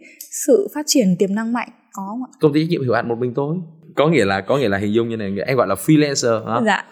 [0.45, 2.29] sự phát triển tiềm năng mạnh có không ạ?
[2.39, 3.57] Công ty trách nhiệm hữu hạn một mình tôi.
[3.95, 6.62] Có nghĩa là có nghĩa là hình dung như này em gọi là freelancer hả?
[6.65, 6.86] dạ.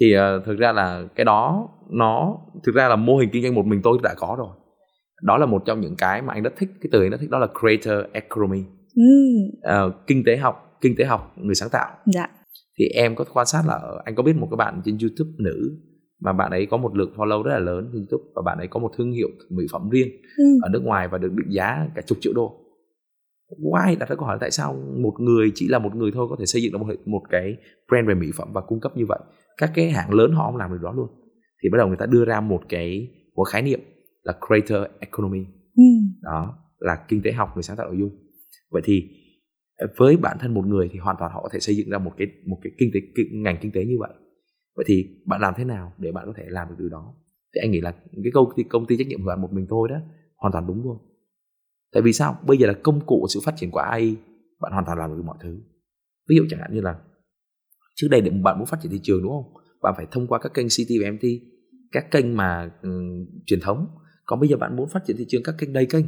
[0.00, 3.54] Thì uh, thực ra là cái đó nó thực ra là mô hình kinh doanh
[3.54, 4.56] một mình tôi đã có rồi.
[5.22, 7.30] Đó là một trong những cái mà anh rất thích cái từ anh rất thích
[7.30, 8.62] đó là creator economy
[8.96, 11.96] uh, kinh tế học kinh tế học người sáng tạo.
[12.06, 12.26] Dạ.
[12.78, 15.78] thì em có quan sát là anh có biết một cái bạn trên youtube nữ
[16.20, 18.68] mà bạn ấy có một lượng follow rất là lớn trên youtube và bạn ấy
[18.68, 20.44] có một thương hiệu mỹ phẩm riêng ừ.
[20.62, 22.62] ở nước ngoài và được định giá cả chục triệu đô.
[23.62, 23.98] Why?
[23.98, 24.72] Đặt ra câu hỏi là tại sao
[25.02, 27.56] một người chỉ là một người thôi có thể xây dựng được một, một cái
[27.88, 29.18] brand về mỹ phẩm và cung cấp như vậy?
[29.56, 31.08] Các cái hãng lớn họ không làm được đó luôn.
[31.62, 33.80] Thì bắt đầu người ta đưa ra một cái một khái niệm
[34.22, 35.44] là creator economy.
[35.76, 35.82] Ừ.
[36.22, 38.25] đó là kinh tế học người sáng tạo nội dung
[38.70, 39.08] vậy thì
[39.76, 41.98] ờ, với bản thân một người thì hoàn toàn họ có thể xây dựng ra
[41.98, 44.10] một cái một cái kinh tế cái ngành kinh tế như vậy.
[44.76, 47.14] Vậy thì bạn làm thế nào để bạn có thể làm được điều đó?
[47.54, 49.66] Thì anh nghĩ là cái câu thì công ty trách nhiệm hữu hạn một mình
[49.68, 49.96] thôi đó
[50.36, 50.98] hoàn toàn đúng luôn.
[51.92, 52.38] Tại vì sao?
[52.46, 54.16] Bây giờ là công cụ sự phát triển của AI
[54.60, 55.60] bạn hoàn toàn làm được mọi thứ.
[56.28, 56.98] Ví dụ chẳng hạn như là
[57.94, 59.62] trước đây để bạn muốn phát triển thị trường đúng không?
[59.82, 61.24] Bạn phải thông qua các kênh CT và MT
[61.92, 63.86] các kênh mà um, truyền thống.
[64.24, 66.04] Còn bây giờ bạn muốn phát triển thị trường các kênh đầy kênh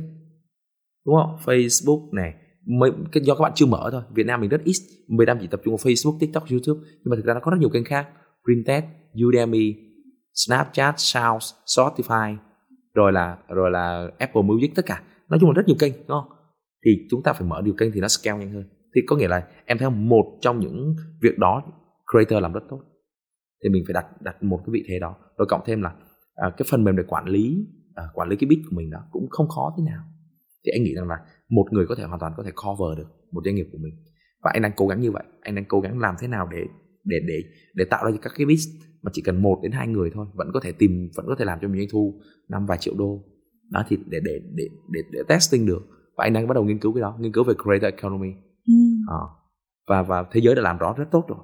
[1.06, 1.36] đúng không?
[1.44, 2.34] Facebook này
[2.68, 4.02] mới do các bạn chưa mở thôi.
[4.14, 4.74] Việt Nam mình rất ít
[5.18, 6.80] Việt Nam chỉ tập trung vào Facebook TikTok YouTube.
[6.90, 8.08] Nhưng mà thực ra nó có rất nhiều kênh khác.
[8.44, 8.84] Printed
[9.26, 9.74] Udemy
[10.34, 12.36] Snapchat Sounds Spotify
[12.94, 15.02] rồi là rồi là Apple Music tất cả.
[15.28, 16.28] Nói chung là rất nhiều kênh đúng không?
[16.84, 18.64] Thì chúng ta phải mở nhiều kênh thì nó scale nhanh hơn.
[18.94, 21.62] Thì có nghĩa là em thấy một trong những việc đó
[22.12, 22.80] creator làm rất tốt.
[23.62, 25.16] Thì mình phải đặt đặt một cái vị thế đó.
[25.38, 25.94] Rồi cộng thêm là
[26.34, 28.98] à, cái phần mềm để quản lý à, quản lý cái bit của mình đó
[29.10, 30.02] cũng không khó thế nào
[30.64, 31.16] thì anh nghĩ rằng là
[31.48, 33.94] một người có thể hoàn toàn có thể cover được một doanh nghiệp của mình.
[34.42, 35.24] Và anh đang cố gắng như vậy.
[35.40, 36.64] Anh đang cố gắng làm thế nào để
[37.04, 37.42] để để
[37.74, 38.58] để tạo ra các cái bit
[39.02, 41.44] mà chỉ cần một đến hai người thôi vẫn có thể tìm vẫn có thể
[41.44, 43.24] làm cho mình doanh thu năm vài triệu đô.
[43.70, 45.82] Đó thì để để để để, để testing được.
[46.16, 48.32] Và anh đang bắt đầu nghiên cứu cái đó nghiên cứu về creator economy.
[48.66, 48.74] Ừ.
[49.08, 49.20] à,
[49.88, 51.38] và và thế giới đã làm rõ rất tốt rồi.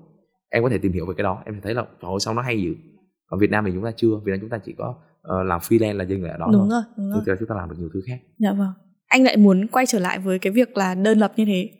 [0.50, 1.42] Em có thể tìm hiểu về cái đó.
[1.44, 2.74] Em thấy là ơi sao nó hay dữ.
[3.26, 4.20] Ở Việt Nam thì chúng ta chưa.
[4.24, 6.60] Việt Nam chúng ta chỉ có uh, làm freelance là dừng lại ở đó đúng
[6.60, 6.68] thôi.
[6.70, 7.36] rồi, đúng rồi.
[7.38, 8.18] chúng ta làm được nhiều thứ khác.
[8.38, 8.72] Dạ vâng
[9.08, 11.70] anh lại muốn quay trở lại với cái việc là đơn lập như thế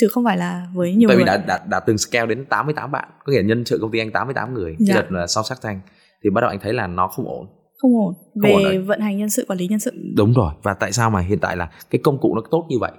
[0.00, 1.24] chứ không phải là với nhiều tại người.
[1.24, 3.98] vì đã, đã, đã từng scale đến 88 bạn có nghĩa nhân sự công ty
[3.98, 4.94] anh 88 người dạ.
[4.94, 5.80] cái đợt là sau sắc thanh
[6.24, 7.46] thì bắt đầu anh thấy là nó không ổn.
[7.78, 8.14] Không ổn.
[8.42, 9.90] Về không ổn vận hành nhân sự quản lý nhân sự.
[10.16, 12.78] Đúng rồi và tại sao mà hiện tại là cái công cụ nó tốt như
[12.78, 12.92] vậy?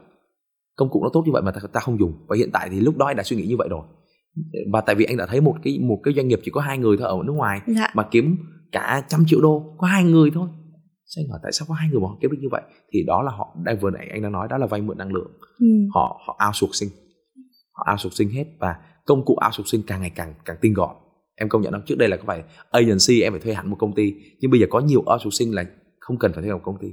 [0.75, 2.13] Công cụ nó tốt như vậy mà ta, ta không dùng.
[2.27, 3.81] Và hiện tại thì lúc đó anh đã suy nghĩ như vậy rồi.
[4.73, 6.77] Và tại vì anh đã thấy một cái một cái doanh nghiệp chỉ có hai
[6.77, 7.91] người thôi ở nước ngoài dạ.
[7.93, 8.37] mà kiếm
[8.71, 10.49] cả trăm triệu đô có hai người thôi
[11.17, 12.61] anh hỏi tại sao có hai người mà họ kiếm được như vậy?
[12.91, 15.13] Thì đó là họ đang vừa nãy anh đang nói đó là vay mượn năng
[15.13, 15.31] lượng.
[15.59, 15.65] Ừ.
[15.93, 16.89] họ họ outsourcing.
[17.71, 20.95] Họ outsourcing hết và công cụ outsourcing càng ngày càng càng tinh gọn.
[21.35, 21.81] Em công nhận không?
[21.85, 24.13] Trước đây là có phải agency em phải thuê hẳn một công ty.
[24.39, 25.65] Nhưng bây giờ có nhiều outsourcing là
[25.99, 26.87] không cần phải thuê một công ty.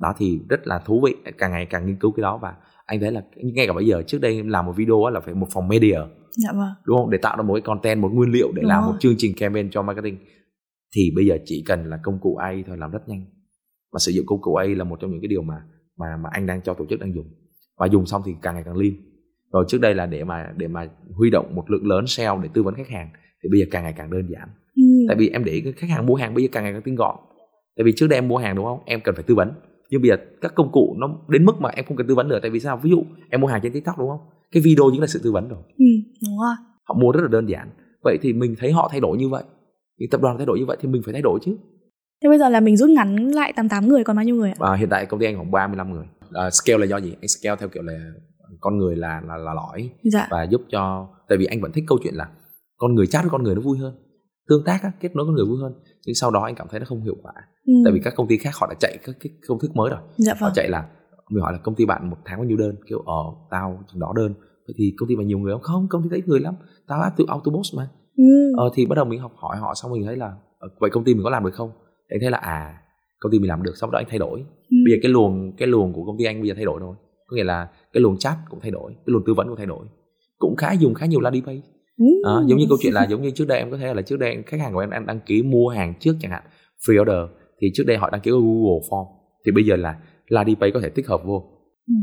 [0.00, 2.54] Đó thì rất là thú vị càng ngày càng nghiên cứu cái đó và
[2.86, 5.48] anh thấy là ngay cả bây giờ trước đây làm một video là phải một
[5.50, 5.98] phòng media.
[6.30, 6.68] Dạ vâng.
[6.84, 7.10] đúng không?
[7.10, 8.92] Để tạo ra một cái content một nguyên liệu để đúng làm rồi.
[8.92, 10.18] một chương trình campaign cho marketing
[10.94, 13.24] thì bây giờ chỉ cần là công cụ AI thôi làm rất nhanh.
[13.92, 15.54] Và sử dụng công cụ AI là một trong những cái điều mà
[15.96, 17.26] mà mà anh đang cho tổ chức đang dùng.
[17.78, 18.92] Và dùng xong thì càng ngày càng lean.
[19.52, 22.48] Rồi trước đây là để mà để mà huy động một lượng lớn sale để
[22.54, 23.08] tư vấn khách hàng
[23.42, 24.48] thì bây giờ càng ngày càng đơn giản.
[24.76, 24.82] Ừ.
[25.08, 27.16] tại vì em để khách hàng mua hàng bây giờ càng ngày càng tinh gọn.
[27.76, 28.78] Tại vì trước đây em mua hàng đúng không?
[28.86, 29.52] Em cần phải tư vấn.
[29.90, 32.28] Nhưng bây giờ các công cụ nó đến mức mà em không cần tư vấn
[32.28, 32.38] nữa.
[32.42, 32.80] Tại vì sao?
[32.82, 34.20] Ví dụ em mua hàng trên tiktok đúng không?
[34.52, 35.62] Cái video chính là sự tư vấn rồi.
[35.78, 35.84] Ừ,
[36.22, 36.54] đúng rồi.
[36.84, 37.68] Họ mua rất là đơn giản.
[38.04, 39.44] Vậy thì mình thấy họ thay đổi như vậy
[40.00, 41.56] thì tập đoàn thay đổi như vậy thì mình phải thay đổi chứ.
[42.22, 44.54] Thế bây giờ là mình rút ngắn lại 88 người còn bao nhiêu người ạ?
[44.58, 46.06] và hiện tại công ty anh khoảng 35 người.
[46.32, 47.14] À, scale là do gì?
[47.20, 47.92] Anh scale theo kiểu là
[48.60, 49.90] con người là là là lõi.
[50.12, 50.28] Dạ.
[50.30, 52.28] và giúp cho tại vì anh vẫn thích câu chuyện là
[52.76, 53.94] con người chat với con người nó vui hơn.
[54.48, 55.72] Tương tác á, kết nối con người vui hơn.
[56.06, 57.32] Nhưng sau đó anh cảm thấy nó không hiệu quả.
[57.66, 57.72] Ừ.
[57.84, 60.00] tại vì các công ty khác họ đã chạy các cái công thức mới rồi.
[60.16, 60.52] Dạ họ vâng.
[60.54, 60.88] chạy là
[61.30, 62.76] mình hỏi là công ty bạn một tháng bao nhiêu đơn?
[62.88, 64.34] Kêu ờ tao chừng đó đơn.
[64.66, 65.62] Vậy thì công ty bạn nhiều người không?
[65.62, 66.54] Không công ty đấy người lắm.
[66.88, 68.52] Tao áp từ autobox mà ừ.
[68.56, 71.04] ờ thì bắt đầu mình học hỏi họ xong mình thấy là ờ, vậy công
[71.04, 71.70] ty mình có làm được không
[72.10, 72.80] thì anh thấy là à
[73.20, 74.76] công ty mình làm được xong đó anh thay đổi Ừ.
[74.84, 76.94] bây giờ cái luồng cái luồng của công ty anh bây giờ thay đổi rồi
[77.26, 79.66] có nghĩa là cái luồng chat cũng thay đổi cái luồng tư vấn cũng thay
[79.66, 79.86] đổi
[80.38, 81.62] cũng khá dùng khá nhiều Ladipay
[81.98, 82.04] Ừ.
[82.24, 84.16] à, giống như câu chuyện là giống như trước đây em có thể là trước
[84.18, 86.42] đây khách hàng của em đang đăng ký mua hàng trước chẳng hạn
[86.86, 89.06] free order thì trước đây họ đăng ký ở Google Form
[89.46, 89.98] thì bây giờ là
[90.28, 91.44] Ladipay có thể tích hợp vô
[91.88, 91.94] Ừ.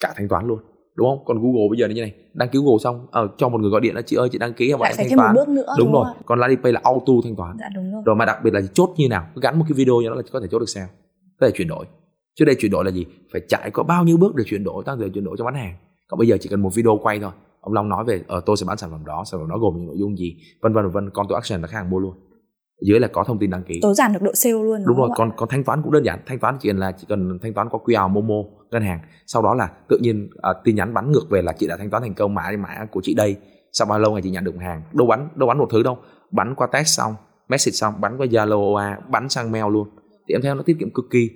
[0.00, 0.58] cả thanh toán luôn
[0.96, 1.24] đúng không?
[1.24, 2.14] Còn Google bây giờ như này.
[2.34, 4.52] Đăng ký Google xong ờ, cho một người gọi điện là chị ơi chị đăng
[4.52, 5.34] ký không lại em phải thêm một toán.
[5.34, 6.04] bước nữa đúng, rồi.
[6.04, 6.22] không ạ?
[6.26, 7.56] còn Ladipay là auto thanh toán.
[7.60, 8.02] Dạ đúng rồi.
[8.06, 9.26] Rồi mà đặc biệt là chốt như nào?
[9.42, 10.88] Gắn một cái video cho nó là có thể chốt được sale.
[11.40, 11.86] Có thể chuyển đổi.
[12.34, 13.06] Trước đây chuyển đổi là gì?
[13.32, 15.54] Phải chạy có bao nhiêu bước để chuyển đổi tăng giờ chuyển đổi cho bán
[15.54, 15.74] hàng.
[16.08, 17.30] Còn bây giờ chỉ cần một video quay thôi.
[17.60, 19.76] Ông long nói về ờ tôi sẽ bán sản phẩm đó sản phẩm đó gồm
[19.76, 20.36] những nội dung gì?
[20.62, 21.10] Vân vân vân vân.
[21.10, 22.14] Call to action là khách hàng mua luôn
[22.80, 23.78] dưới là có thông tin đăng ký.
[23.82, 25.16] Tối giản được độ sale luôn đúng rồi không ạ?
[25.16, 26.18] còn còn thanh toán cũng đơn giản.
[26.26, 28.34] Thanh toán chỉ cần là chỉ cần thanh toán qua QR Momo
[28.70, 29.00] ngân hàng.
[29.26, 31.90] Sau đó là tự nhiên à, tin nhắn bắn ngược về là chị đã thanh
[31.90, 33.36] toán thành công mã mã của chị đây.
[33.72, 34.82] Sau bao lâu ngày chị nhận được hàng?
[34.92, 35.98] Đâu bắn đâu bắn một thứ đâu.
[36.30, 37.14] Bắn qua text xong
[37.48, 39.88] message xong bắn qua Zalo OA bắn sang mail luôn.
[40.28, 41.30] Thì em thấy nó tiết kiệm cực kỳ.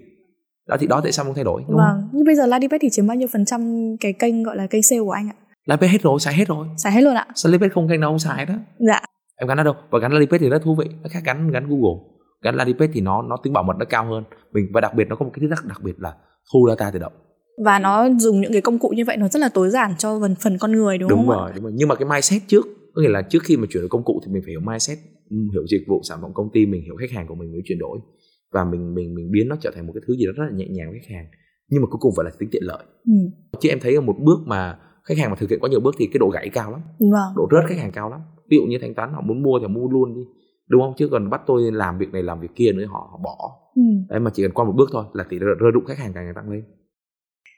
[0.69, 1.87] Đó thì đó tại sao không thay đổi đúng không?
[1.87, 4.67] vâng nhưng bây giờ Ladipet thì chiếm bao nhiêu phần trăm cái kênh gọi là
[4.67, 5.35] kênh sale của anh ạ?
[5.67, 6.67] Alipay hết rồi xài hết rồi.
[6.77, 7.27] Xài hết luôn ạ.
[7.35, 8.55] Sao Alipay không kênh nào không xài đó?
[8.79, 9.01] Dạ
[9.41, 9.75] em gắn ở đâu?
[9.91, 10.87] Và gắn Alipay thì rất thú vị.
[11.03, 12.01] Nó khác gắn gắn Google.
[12.43, 14.25] Gắn Alipay thì nó nó tính bảo mật nó cao hơn.
[14.53, 16.15] Mình và đặc biệt nó có một cái thứ rất đặc biệt là
[16.53, 17.13] thu data tự động.
[17.65, 20.21] Và nó dùng những cái công cụ như vậy nó rất là tối giản cho
[20.21, 21.37] phần phần con người đúng, đúng không ạ?
[21.37, 21.73] rồi đúng rồi.
[21.77, 24.21] Nhưng mà cái mindset trước có nghĩa là trước khi mà chuyển đổi công cụ
[24.27, 24.99] thì mình phải hiểu mindset
[25.53, 27.79] hiểu dịch vụ sản phẩm công ty mình hiểu khách hàng của mình mới chuyển
[27.79, 27.99] đổi.
[28.53, 30.57] Và mình mình mình biến nó trở thành một cái thứ gì đó rất là
[30.57, 31.27] nhẹ nhàng với khách hàng.
[31.69, 32.85] Nhưng mà cuối cùng phải là tính tiện lợi.
[33.07, 33.15] Ừ.
[33.61, 36.07] chứ em thấy một bước mà khách hàng mà thực hiện quá nhiều bước thì
[36.07, 36.81] cái độ gãy cao lắm.
[36.99, 37.33] Vâng.
[37.37, 39.67] Độ rớt khách hàng cao lắm ví dụ như thanh toán họ muốn mua thì
[39.67, 40.23] mua luôn đi
[40.71, 40.95] đúng không?
[40.97, 43.57] Chứ còn bắt tôi làm việc này làm việc kia nữa họ, họ bỏ.
[43.75, 43.83] Ừ.
[44.09, 46.13] đấy mà chỉ cần qua một bước thôi là tỷ lệ rơi rụng khách hàng
[46.15, 46.65] càng ngày tăng lên.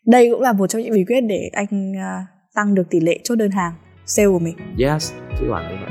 [0.06, 3.18] Đây cũng là một trong những bí quyết để anh à, tăng được tỷ lệ
[3.24, 3.72] chốt đơn hàng
[4.06, 4.54] sale của mình.
[4.78, 5.90] Yes chứ hoàn như vậy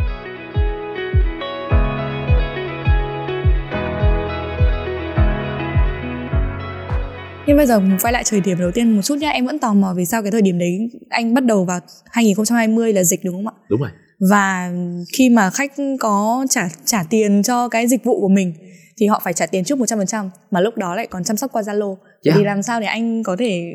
[7.47, 9.29] Nhưng bây giờ mình quay lại thời điểm đầu tiên một chút nhá.
[9.29, 11.79] Em vẫn tò mò vì sao cái thời điểm đấy Anh bắt đầu vào
[12.11, 13.53] 2020 là dịch đúng không ạ?
[13.69, 13.89] Đúng rồi
[14.29, 14.71] Và
[15.17, 18.53] khi mà khách có trả trả tiền cho cái dịch vụ của mình
[18.97, 21.61] Thì họ phải trả tiền trước 100% Mà lúc đó lại còn chăm sóc qua
[21.61, 21.95] Zalo.
[22.25, 22.37] Yeah.
[22.37, 23.73] Thì làm sao để anh có thể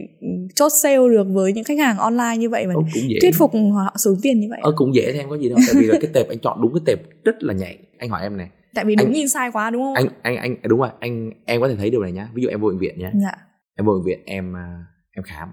[0.55, 2.67] chốt sale được với những khách hàng online như vậy
[3.09, 3.19] dễ.
[3.23, 4.61] thuyết phục họ xuống tiền như vậy?
[4.63, 5.59] Ờ cũng dễ thôi em có gì đâu.
[5.67, 7.79] Tại vì là cái tệp anh chọn đúng cái tệp rất là nhạy.
[7.99, 8.51] Anh hỏi em này.
[8.75, 9.95] Tại vì đúng anh- nhìn sai quá đúng không?
[9.95, 10.89] anh anh anh đúng rồi.
[11.01, 12.29] Anh em có thể thấy điều này nhá.
[12.35, 13.11] Ví dụ em vô bệnh viện nhá.
[13.23, 13.33] Dạ.
[13.77, 14.85] Em vô bệnh viện em à,
[15.17, 15.49] em khám.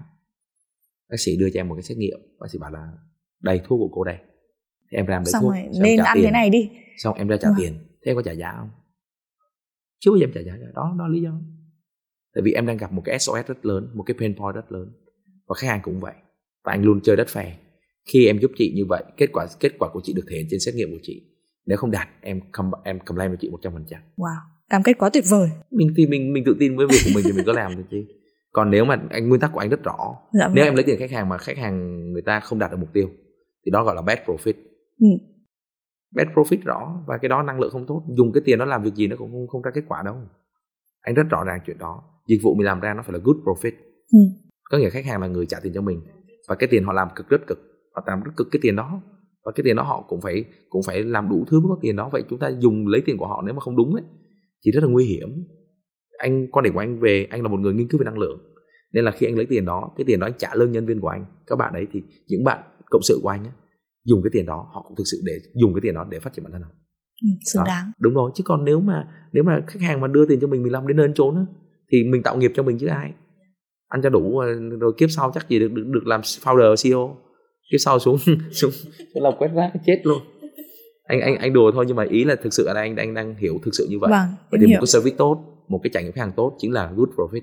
[1.10, 2.18] Bác sĩ đưa cho em một cái xét nghiệm.
[2.40, 2.88] Bác sĩ bảo là
[3.42, 4.16] đây thuốc của cô đây
[4.90, 6.24] thì em làm lấy Xong thuốc rồi xong em nên ăn tiền.
[6.24, 6.70] thế này đi.
[6.96, 7.56] Xong em ra trả Vâng.
[7.60, 7.72] tiền.
[7.74, 8.70] Thế em có trả giá không?
[10.00, 11.40] Chưa bao giờ em trả giá đó đó lý do.
[12.34, 14.72] Tại vì em đang gặp một cái SOS rất lớn một cái pain point rất
[14.72, 14.92] lớn.
[15.48, 16.14] Và khách hàng cũng vậy.
[16.64, 17.56] Và anh luôn chơi đất phè.
[18.12, 20.46] Khi em giúp chị như vậy kết quả kết quả của chị được thể hiện
[20.50, 21.22] trên xét nghiệm của chị.
[21.66, 23.72] Nếu không đạt em com, em complain với chị 100%
[24.16, 24.36] Wow
[24.70, 25.48] Cam kết quá tuyệt vời.
[25.70, 27.84] Mình thì mình mình tự tin với việc của mình thì mình có làm được
[27.90, 28.04] chứ.
[28.52, 30.16] Còn nếu mà anh nguyên tắc của anh rất rõ.
[30.32, 30.64] Dạ nếu vâng.
[30.64, 33.10] em lấy tiền khách hàng mà khách hàng người ta không đạt được mục tiêu
[33.66, 34.52] thì đó gọi là bad profit
[35.00, 35.06] Ừ.
[36.14, 38.02] bad profit rõ và cái đó năng lượng không tốt.
[38.08, 40.16] Dùng cái tiền đó làm việc gì nó cũng không, không ra kết quả đâu.
[41.00, 42.02] Anh rất rõ ràng chuyện đó.
[42.28, 43.72] Dịch vụ mình làm ra nó phải là good profit.
[44.12, 44.18] Ừ.
[44.70, 46.00] có nghĩa khách hàng là người trả tiền cho mình.
[46.48, 47.58] Và cái tiền họ làm cực rất cực.
[47.94, 49.00] Họ làm rất cực cái tiền đó.
[49.44, 51.96] Và cái tiền đó họ cũng phải cũng phải làm đủ thứ mới có tiền
[51.96, 52.08] đó.
[52.12, 54.02] Vậy chúng ta dùng lấy tiền của họ nếu mà không đúng ấy
[54.64, 55.28] thì rất là nguy hiểm.
[56.18, 58.38] Anh quan điểm của anh về anh là một người nghiên cứu về năng lượng.
[58.92, 61.00] Nên là khi anh lấy tiền đó cái tiền đó anh trả lương nhân viên
[61.00, 61.24] của anh.
[61.46, 63.52] Các bạn ấy thì những bạn cộng sự của anh ấy,
[64.04, 66.32] dùng cái tiền đó họ cũng thực sự để dùng cái tiền đó để phát
[66.32, 66.68] triển bản thân họ.
[67.22, 67.92] Ừ, xứng đáng.
[67.98, 68.30] đúng rồi.
[68.34, 70.86] Chứ còn nếu mà nếu mà khách hàng mà đưa tiền cho mình mình làm
[70.86, 71.42] đến nơi chốn á,
[71.92, 73.12] thì mình tạo nghiệp cho mình chứ ai.
[73.88, 77.16] Ăn cho đủ rồi, rồi kiếp sau chắc gì được được, được làm founder CEO.
[77.72, 78.72] Kiếp sau xuống xuống xuống
[79.14, 80.18] làm quét rác chết luôn.
[81.04, 83.14] Anh anh anh đùa thôi nhưng mà ý là thực sự ở đây anh anh
[83.14, 84.10] đang hiểu thực sự như vậy.
[84.10, 86.56] Vâng vậy thì hiểu một cái service tốt một cái trải nghiệm khách hàng tốt
[86.58, 87.40] chính là good profit.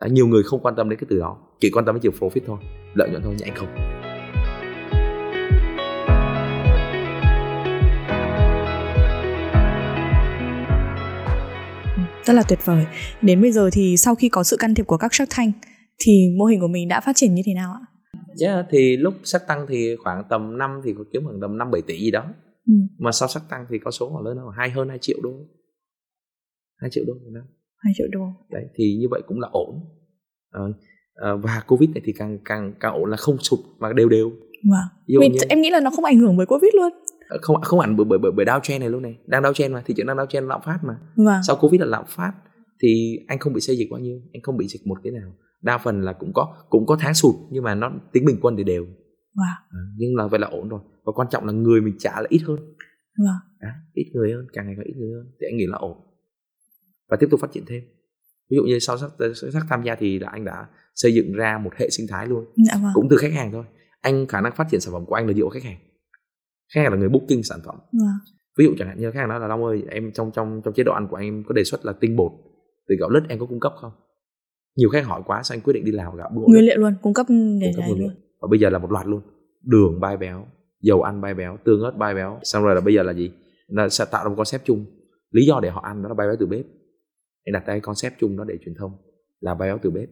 [0.00, 2.12] Đã, nhiều người không quan tâm đến cái từ đó chỉ quan tâm đến chiều
[2.20, 2.58] profit thôi
[2.94, 4.13] lợi nhuận thôi nhưng anh không
[12.24, 12.86] rất là tuyệt vời.
[13.22, 15.54] Đến bây giờ thì sau khi có sự can thiệp của các Shark Tank
[15.98, 17.80] thì mô hình của mình đã phát triển như thế nào ạ?
[18.40, 21.58] Yeah, dạ, thì lúc sắc tăng thì khoảng tầm năm thì có kiếm khoảng tầm
[21.58, 22.24] năm bảy tỷ gì đó.
[22.66, 22.74] Ừ.
[22.98, 25.30] mà sau sắc tăng thì có số khoảng lớn hơn hai hơn 2 triệu đô.
[26.76, 27.42] 2 triệu đô một năm
[27.76, 28.20] 2 triệu đô.
[28.50, 29.80] Đấy thì như vậy cũng là ổn.
[30.50, 30.60] À,
[31.14, 34.30] à, và covid này thì càng càng càng ổn là không sụt mà đều đều.
[34.70, 34.88] Vâng.
[35.20, 35.38] Vì như...
[35.48, 36.92] em nghĩ là nó không ảnh hưởng bởi covid luôn
[37.40, 39.18] không không ảnh bởi bởi bởi, bởi downtrend này luôn này.
[39.26, 40.94] Đang downtrend mà thị trường đang downtrend lạm phát mà.
[41.16, 41.40] Vâng.
[41.46, 42.32] sau covid là lạm phát
[42.82, 45.32] thì anh không bị xây dịch bao nhiêu anh không bị dịch một cái nào.
[45.62, 48.56] Đa phần là cũng có cũng có tháng sụt nhưng mà nó tính bình quân
[48.56, 48.84] thì đều.
[49.34, 49.54] Wow.
[49.70, 50.80] à, nhưng là vậy là ổn rồi.
[51.04, 52.58] Và quan trọng là người mình trả là ít hơn.
[53.16, 53.36] Wow.
[53.58, 55.96] à, ít người hơn càng ngày càng ít người hơn thì anh nghĩ là ổn.
[57.10, 57.82] Và tiếp tục phát triển thêm.
[58.50, 59.10] Ví dụ như sau sắc,
[59.52, 62.44] sắc tham gia thì là anh đã xây dựng ra một hệ sinh thái luôn.
[62.56, 62.92] Dạ vâng.
[62.94, 63.64] cũng từ khách hàng thôi.
[64.00, 65.78] Anh khả năng phát triển sản phẩm của anh là dựa vào khách hàng
[66.74, 67.76] khách hàng là người booking sản phẩm.
[67.92, 68.12] Dạ.
[68.58, 70.74] ví dụ chẳng hạn như khách hàng nói là long ơi em trong trong trong
[70.74, 72.32] chế độ ăn của em có đề xuất là tinh bột
[72.88, 73.92] từ gạo lứt em có cung cấp không?
[74.76, 76.94] Nhiều khách hỏi quá sao anh quyết định đi làm gạo búa nguyên liệu luôn
[77.02, 77.26] cung cấp
[77.60, 78.00] để cung cấp luôn.
[78.00, 78.10] luôn.
[78.40, 79.20] Và bây giờ là một loạt luôn.
[79.62, 80.46] Đường bay béo
[80.82, 82.38] dầu ăn bay béo tương ớt bay béo.
[82.42, 83.30] Xong rồi là bây giờ là gì?
[83.66, 84.84] Là sẽ tạo ra một concept chung.
[85.30, 86.64] Lý do để họ ăn đó là bay béo từ bếp.
[87.44, 88.92] Anh đặt ra concept chung đó để truyền thông
[89.40, 90.08] là bay béo từ bếp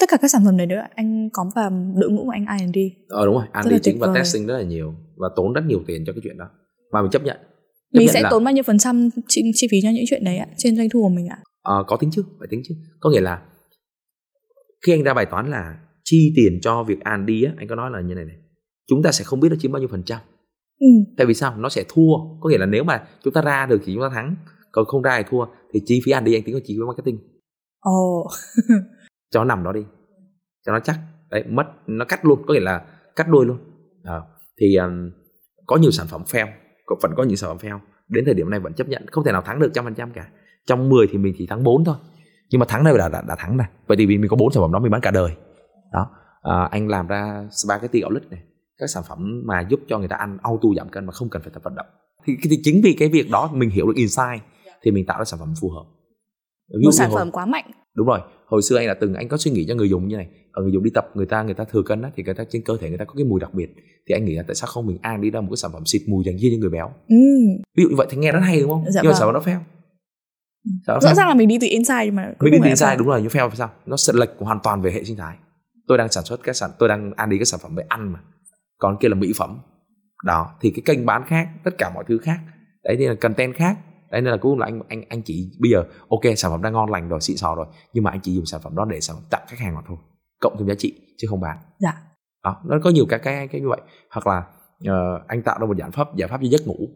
[0.00, 2.78] tất cả các sản phẩm này nữa anh có vào đội ngũ của anh R&D
[3.08, 6.04] ờ đúng rồi R&D chính và testing rất là nhiều và tốn rất nhiều tiền
[6.06, 6.50] cho cái chuyện đó.
[6.92, 8.30] Mà mình chấp nhận chấp mình sẽ là...
[8.30, 10.88] tốn bao nhiêu phần trăm chi, chi phí cho những chuyện đấy ạ trên doanh
[10.92, 11.38] thu của mình ạ?
[11.62, 12.74] Ờ, có tính chứ phải tính chứ.
[13.00, 13.42] Có nghĩa là
[14.86, 17.90] khi anh ra bài toán là chi tiền cho việc R&D á anh có nói
[17.90, 18.36] là như này này
[18.86, 20.20] chúng ta sẽ không biết nó chiếm bao nhiêu phần trăm.
[20.80, 20.86] Ừ.
[21.16, 21.56] tại vì sao?
[21.56, 22.16] Nó sẽ thua.
[22.40, 24.36] Có nghĩa là nếu mà chúng ta ra được thì chúng ta thắng
[24.72, 27.18] còn không ra thì thua thì chi phí R&D anh tính là chi phí marketing.
[27.80, 28.20] Ồ.
[28.20, 28.32] oh.
[29.34, 29.84] cho nó nằm đó đi
[30.66, 30.98] cho nó chắc.
[31.30, 32.84] Đấy mất nó cắt luôn có nghĩa là
[33.16, 33.58] cắt đuôi luôn.
[34.04, 34.20] À,
[34.60, 35.10] thì um,
[35.66, 36.46] có nhiều sản phẩm fail
[36.86, 37.78] có, vẫn có những sản phẩm fail.
[38.08, 40.12] Đến thời điểm này vẫn chấp nhận không thể nào thắng được trăm phần trăm
[40.12, 40.28] cả.
[40.66, 41.96] Trong 10 thì mình chỉ thắng 4 thôi.
[42.50, 43.68] Nhưng mà thắng đây là đã, đã thắng này.
[43.86, 45.30] Vậy thì vì mình có bốn sản phẩm đó mình bán cả đời.
[45.92, 46.10] Đó.
[46.42, 48.42] À, anh làm ra spaghetti gạo lứt này.
[48.78, 51.42] Các sản phẩm mà giúp cho người ta ăn auto giảm cân mà không cần
[51.42, 51.86] phải tập vận động.
[52.24, 54.42] Thì, thì chính vì cái việc đó mình hiểu được insight
[54.82, 55.84] thì mình tạo ra sản phẩm phù hợp.
[56.78, 57.70] Ví một sản phẩm quá mạnh.
[57.94, 60.16] Đúng rồi hồi xưa anh đã từng anh có suy nghĩ cho người dùng như
[60.16, 60.28] này.
[60.52, 62.44] Ở người dùng đi tập người ta người ta thừa cân đó thì người ta
[62.50, 63.74] trên cơ thể người ta có cái mùi đặc biệt.
[64.08, 65.82] Thì anh nghĩ là tại sao không mình ăn đi ra một cái sản phẩm
[65.86, 66.90] xịt mùi dành riêng cho người béo?
[67.08, 67.16] Ừ.
[67.76, 68.84] ví dụ như vậy thì nghe rất hay đúng không?
[68.90, 69.18] Dạ nhưng mà vâng.
[69.20, 69.60] sản phẩm nó fail?
[70.86, 73.20] Sao rõ ràng là mình đi từ inside mà mình đi từ inside đúng rồi
[73.22, 73.70] nhưng fail sao?
[73.86, 75.36] Nó sẽ lệch hoàn toàn về hệ sinh thái.
[75.86, 78.12] Tôi đang sản xuất các sản tôi đang ăn đi các sản phẩm về ăn
[78.12, 78.18] mà.
[78.78, 79.58] Còn kia là mỹ phẩm.
[80.24, 82.38] Đó thì cái kênh bán khác tất cả mọi thứ khác.
[82.84, 83.78] Đấy thì là content khác
[84.10, 86.62] đấy nên là cuối cùng là anh anh anh chỉ bây giờ ok sản phẩm
[86.62, 88.84] đang ngon lành rồi xịn sò rồi nhưng mà anh chỉ dùng sản phẩm đó
[88.84, 89.96] để sản phẩm tặng khách hàng mà thôi
[90.40, 91.58] cộng thêm giá trị chứ không bán.
[91.78, 91.92] Dạ.
[92.44, 93.80] Đó nó có nhiều cái cái cái như vậy.
[94.10, 94.38] Hoặc là
[94.90, 96.88] uh, anh tạo ra một giải pháp giải pháp cho giấc ngủ.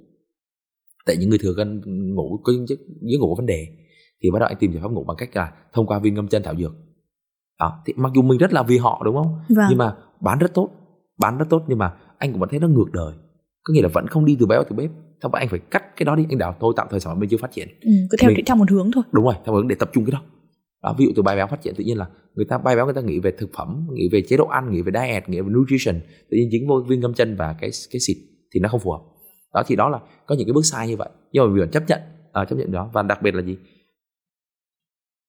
[1.06, 1.82] Tại những người thừa cân
[2.14, 3.66] ngủ có giấc giấc ngủ có vấn đề
[4.22, 6.28] thì bắt đầu anh tìm giải pháp ngủ bằng cách là thông qua viên ngâm
[6.28, 6.72] chân thảo dược.
[7.58, 9.40] Đó thì mặc dù mình rất là vì họ đúng không?
[9.48, 9.66] Vâng.
[9.68, 10.70] nhưng mà bán rất tốt
[11.18, 13.14] bán rất tốt nhưng mà anh cũng vẫn thấy nó ngược đời.
[13.62, 14.90] Có nghĩa là vẫn không đi từ béo từ bếp
[15.22, 16.26] xong anh phải cắt cái đó đi?
[16.28, 17.68] Anh đào thôi tạm thời sản phẩm bên chưa phát triển.
[17.80, 19.04] Ừ, cứ theo mình, theo một hướng thôi.
[19.12, 20.22] Đúng rồi theo hướng để tập trung cái đó.
[20.82, 22.84] Đó, ví dụ từ bài béo phát triển tự nhiên là người ta bài béo
[22.84, 25.40] người ta nghĩ về thực phẩm nghĩ về chế độ ăn nghĩ về diet nghĩ
[25.40, 26.00] về nutrition
[26.30, 28.16] tự nhiên dính vô viên ngâm chân và cái cái xịt
[28.54, 29.00] thì nó không phù hợp.
[29.54, 31.08] Đó thì đó là có những cái bước sai như vậy.
[31.32, 32.00] Nhưng mà mình chấp nhận
[32.32, 32.90] à, chấp nhận đó.
[32.92, 33.56] Và đặc biệt là gì?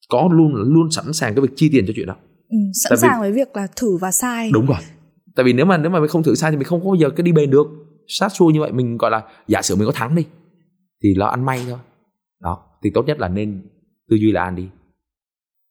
[0.10, 2.16] Có luôn luôn sẵn sàng cái việc chi tiền cho chuyện đó.
[2.50, 3.22] Ừ, sẵn Tại sàng vì...
[3.22, 4.50] với việc là thử và sai.
[4.54, 4.78] Đúng rồi.
[5.36, 6.96] Tại vì nếu mà nếu mà mình không thử sai thì mình không có bao
[6.96, 7.68] giờ cái đi bền được
[8.10, 10.26] sát xuôi như vậy mình gọi là giả sử mình có thắng đi
[11.04, 11.80] thì nó ăn may thôi.
[12.42, 13.70] Đó thì tốt nhất là nên
[14.10, 14.70] tư duy là ăn đi.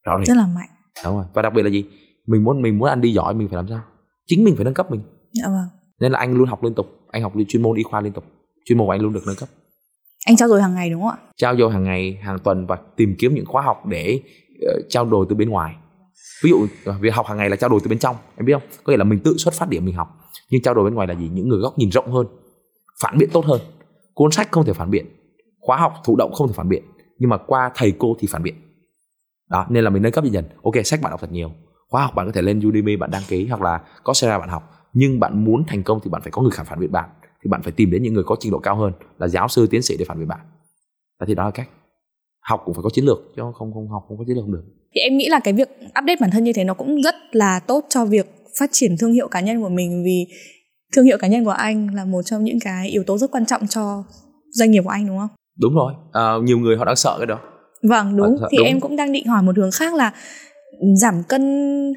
[0.05, 0.69] Rõ ràng rất là mạnh.
[1.05, 1.25] Đúng rồi.
[1.35, 1.85] Và đặc biệt là gì?
[2.27, 3.81] Mình muốn mình muốn ăn đi giỏi mình phải làm sao?
[4.27, 5.01] Chính mình phải nâng cấp mình.
[5.33, 5.69] Dạ vâng.
[6.01, 6.87] Nên là anh luôn học liên tục.
[7.11, 8.25] Anh học chuyên môn y khoa liên tục.
[8.65, 9.49] Chuyên môn của anh luôn được nâng cấp.
[10.27, 11.19] Anh trao dồi hàng ngày đúng không ạ?
[11.37, 14.21] Trao dồi hàng ngày hàng tuần và tìm kiếm những khóa học để
[14.79, 15.77] uh, trao dồi từ bên ngoài
[16.43, 18.53] ví dụ à, việc học hàng ngày là trao đổi từ bên trong, em biết
[18.53, 18.63] không?
[18.85, 20.09] Có nghĩa là mình tự xuất phát điểm mình học.
[20.51, 21.29] Nhưng trao đổi bên ngoài là gì?
[21.29, 22.27] Những người góc nhìn rộng hơn,
[23.01, 23.61] phản biện tốt hơn.
[24.15, 25.07] Cuốn sách không thể phản biện,
[25.61, 26.83] khóa học, thụ động không thể phản biện.
[27.19, 28.55] Nhưng mà qua thầy cô thì phản biện.
[29.51, 30.45] Đó, nên là mình nâng cấp dần dần.
[30.63, 31.53] Ok, sách bạn đọc thật nhiều.
[31.89, 34.49] Khóa học bạn có thể lên Udemy, bạn đăng ký, hoặc là có Coursera bạn
[34.49, 34.71] học.
[34.93, 37.09] Nhưng bạn muốn thành công thì bạn phải có người khả phản biện bạn.
[37.23, 39.67] Thì bạn phải tìm đến những người có trình độ cao hơn, là giáo sư,
[39.67, 40.41] tiến sĩ để phản biện bạn.
[41.21, 41.69] Đó, thì đó là cách
[42.41, 44.53] học cũng phải có chiến lược chứ không không học không có chiến lược không
[44.53, 44.65] được.
[44.95, 47.61] Thì em nghĩ là cái việc update bản thân như thế nó cũng rất là
[47.61, 48.27] tốt cho việc
[48.59, 50.27] phát triển thương hiệu cá nhân của mình vì
[50.97, 53.47] thương hiệu cá nhân của anh là một trong những cái yếu tố rất quan
[53.47, 54.05] trọng cho
[54.51, 55.29] doanh nghiệp của anh đúng không?
[55.61, 55.93] Đúng rồi.
[56.13, 57.39] À, nhiều người họ đang sợ cái đó.
[57.83, 58.37] Vâng đúng.
[58.51, 58.67] Thì đúng.
[58.67, 60.13] em cũng đang định hỏi một hướng khác là
[61.01, 61.43] giảm cân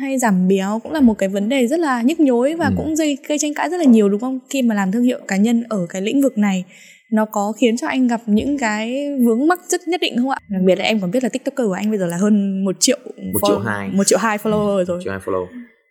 [0.01, 2.73] hay giảm béo cũng là một cái vấn đề rất là nhức nhối và ừ.
[2.77, 4.39] cũng gây gây tranh cãi rất là nhiều đúng không?
[4.49, 6.65] Khi mà làm thương hiệu cá nhân ở cái lĩnh vực này
[7.11, 10.37] nó có khiến cho anh gặp những cái vướng mắc rất nhất định không ạ?
[10.49, 12.75] Đặc biệt là em còn biết là tiktoker của anh bây giờ là hơn một
[12.79, 12.97] triệu
[13.33, 13.89] một triệu hai.
[13.93, 14.97] một triệu hai follower ừ, rồi.
[14.97, 15.47] Một triệu hai follow.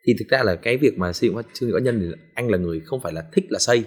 [0.07, 2.51] Thì thực ra là cái việc mà xây dựng thương hiệu cá nhân thì anh
[2.51, 3.85] là người không phải là thích là xây.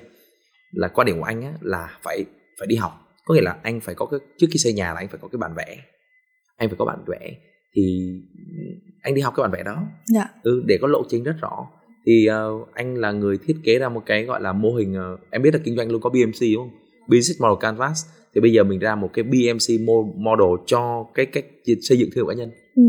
[0.72, 2.26] Là quan điểm của anh á là phải
[2.60, 2.92] phải đi học.
[3.26, 5.28] Có nghĩa là anh phải có cái trước khi xây nhà là anh phải có
[5.28, 5.78] cái bản vẽ.
[6.58, 7.36] Anh phải có bản vẽ.
[7.76, 8.12] Thì
[9.02, 9.84] anh đi học cái bản vẽ đó.
[10.06, 10.30] Dạ.
[10.44, 11.68] ừ, để có lộ trình rất rõ.
[12.06, 15.20] Thì uh, anh là người thiết kế ra một cái gọi là mô hình uh,
[15.30, 18.06] em biết là kinh doanh luôn có BMC đúng không Business Model Canvas.
[18.36, 19.82] Thì bây giờ mình ra một cái BMC
[20.16, 21.46] model cho cái cách
[21.82, 22.52] xây dựng thương hiệu cá nhân.
[22.76, 22.84] Ừ.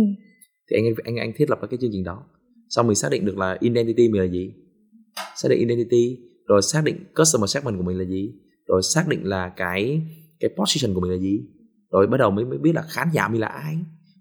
[0.70, 2.24] thì anh anh anh thiết lập ra cái chương trình đó.
[2.68, 4.54] Xong mình xác định được là identity mình là gì.
[5.36, 8.34] Xác định identity rồi xác định customer segment của mình là gì.
[8.66, 10.02] Rồi xác định là cái
[10.40, 11.40] cái position của mình là gì.
[11.92, 13.78] Rồi bắt đầu mới mới biết là khán giả mình là ai.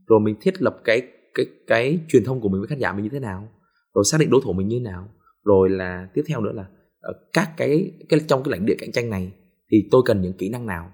[0.08, 1.02] Rồi mình thiết lập cái
[1.34, 3.48] cái cái truyền thông của mình với khán giả mình như thế nào.
[3.94, 5.10] Rồi xác định đối thủ mình như thế nào.
[5.44, 6.66] Rồi là tiếp theo nữa là
[7.10, 9.32] uh, các cái cái trong cái lãnh địa cạnh tranh này
[9.74, 10.92] thì tôi cần những kỹ năng nào?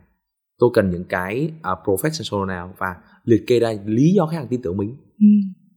[0.59, 2.73] Tôi cần những cái uh, professional nào?
[2.77, 4.95] Và liệt kê ra lý do khách hàng tin tưởng mình.
[5.19, 5.25] Ừ.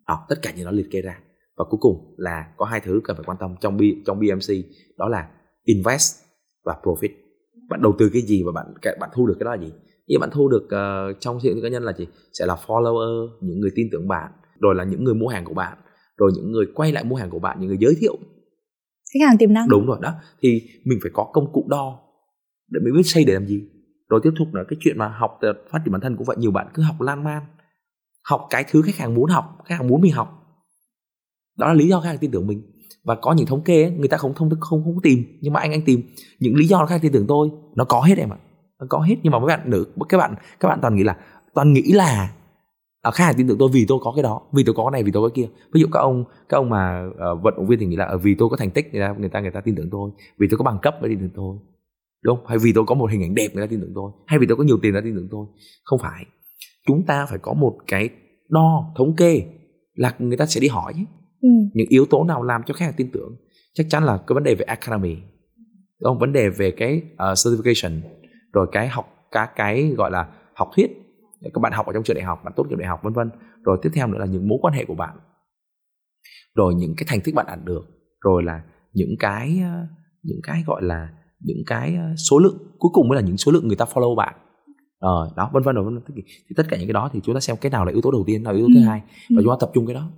[0.08, 1.18] đó, tất cả những đó liệt kê ra.
[1.56, 4.54] Và cuối cùng là có hai thứ cần phải quan tâm trong B, trong BMC
[4.98, 5.28] đó là
[5.64, 6.16] invest
[6.64, 7.08] và profit.
[7.68, 8.66] Bạn đầu tư cái gì và bạn
[9.00, 9.72] bạn thu được cái đó là gì?
[10.06, 12.06] Như bạn thu được uh, trong sự cá nhân là gì?
[12.32, 15.54] Sẽ là follower những người tin tưởng bạn rồi là những người mua hàng của
[15.54, 15.78] bạn
[16.16, 18.18] rồi những người quay lại mua hàng của bạn những người giới thiệu.
[19.14, 19.68] Khách hàng tiềm năng.
[19.68, 20.14] Đúng rồi đó.
[20.42, 22.01] Thì mình phải có công cụ đo
[22.72, 23.64] để mình biết xây để làm gì.
[24.08, 26.36] Rồi tiếp tục là cái chuyện mà học ờ, phát triển bản thân cũng vậy
[26.38, 27.42] nhiều bạn cứ học lan man
[28.24, 30.28] học cái thứ khách hàng muốn học khách hàng muốn mình học.
[31.58, 32.62] Đó là lý do khách hàng tin tưởng mình.
[33.04, 35.60] Và có những thống kê ấy, người ta không không không không tìm nhưng mà
[35.60, 36.02] anh anh tìm.
[36.40, 38.38] Những lý do khách hàng tin tưởng tôi nó có hết em ạ.
[38.80, 41.16] Nó có hết nhưng mà mấy bạn nữ các bạn các bạn toàn nghĩ là
[41.54, 42.32] toàn nghĩ là
[43.02, 44.90] à, khách hàng tin tưởng tôi vì tôi có cái đó vì tôi có cái
[44.90, 45.50] này vì tôi có cái kia.
[45.72, 48.22] Ví dụ các ông các ông mà uh, vận động viên thì nghĩ là uh,
[48.22, 50.46] vì tôi có thành tích người ta người ta người ta tin tưởng tôi vì
[50.50, 51.56] tôi có bằng cấp mới tin tưởng tôi
[52.22, 52.46] đúng không?
[52.46, 54.46] Hay vì tôi có một hình ảnh đẹp người ta tin tưởng tôi hay vì
[54.46, 55.46] tôi có nhiều tiền người ta tin tưởng tôi.
[55.84, 56.26] Không phải.
[56.86, 58.10] Chúng ta phải có một cái
[58.48, 59.42] đo thống kê
[59.94, 61.06] là người ta sẽ đi hỏi.
[61.40, 61.48] Ừ.
[61.74, 63.36] những yếu tố nào làm cho khách hàng tin tưởng?
[63.74, 65.14] Chắc chắn là cái vấn đề về academy.
[66.00, 66.18] Đúng không?
[66.18, 68.00] Vấn đề về cái uh, certification.
[68.52, 70.90] Rồi cái học các cái gọi là học thuyết.
[71.54, 73.30] Các bạn học ở trong trường đại học bạn tốt nghiệp đại học vân vân.
[73.64, 75.16] Rồi tiếp theo nữa là những mối quan hệ của bạn.
[76.54, 77.82] Rồi những cái thành tích bạn đạt được.
[78.20, 79.86] Rồi là những cái ờ,
[80.22, 81.08] những cái gọi là
[81.44, 84.16] những cái ờ, số lượng cuối cùng mới là những số lượng người ta follow
[84.16, 84.34] bạn.
[84.98, 87.56] Ờ đó vân vân rồi thì tất cả những cái đó thì chúng ta xem
[87.60, 88.80] cái nào là yếu tố đầu tiên nào là yếu tố ừ.
[88.80, 89.42] thứ hai và ừ.
[89.44, 90.10] chúng ta tập trung cái đó.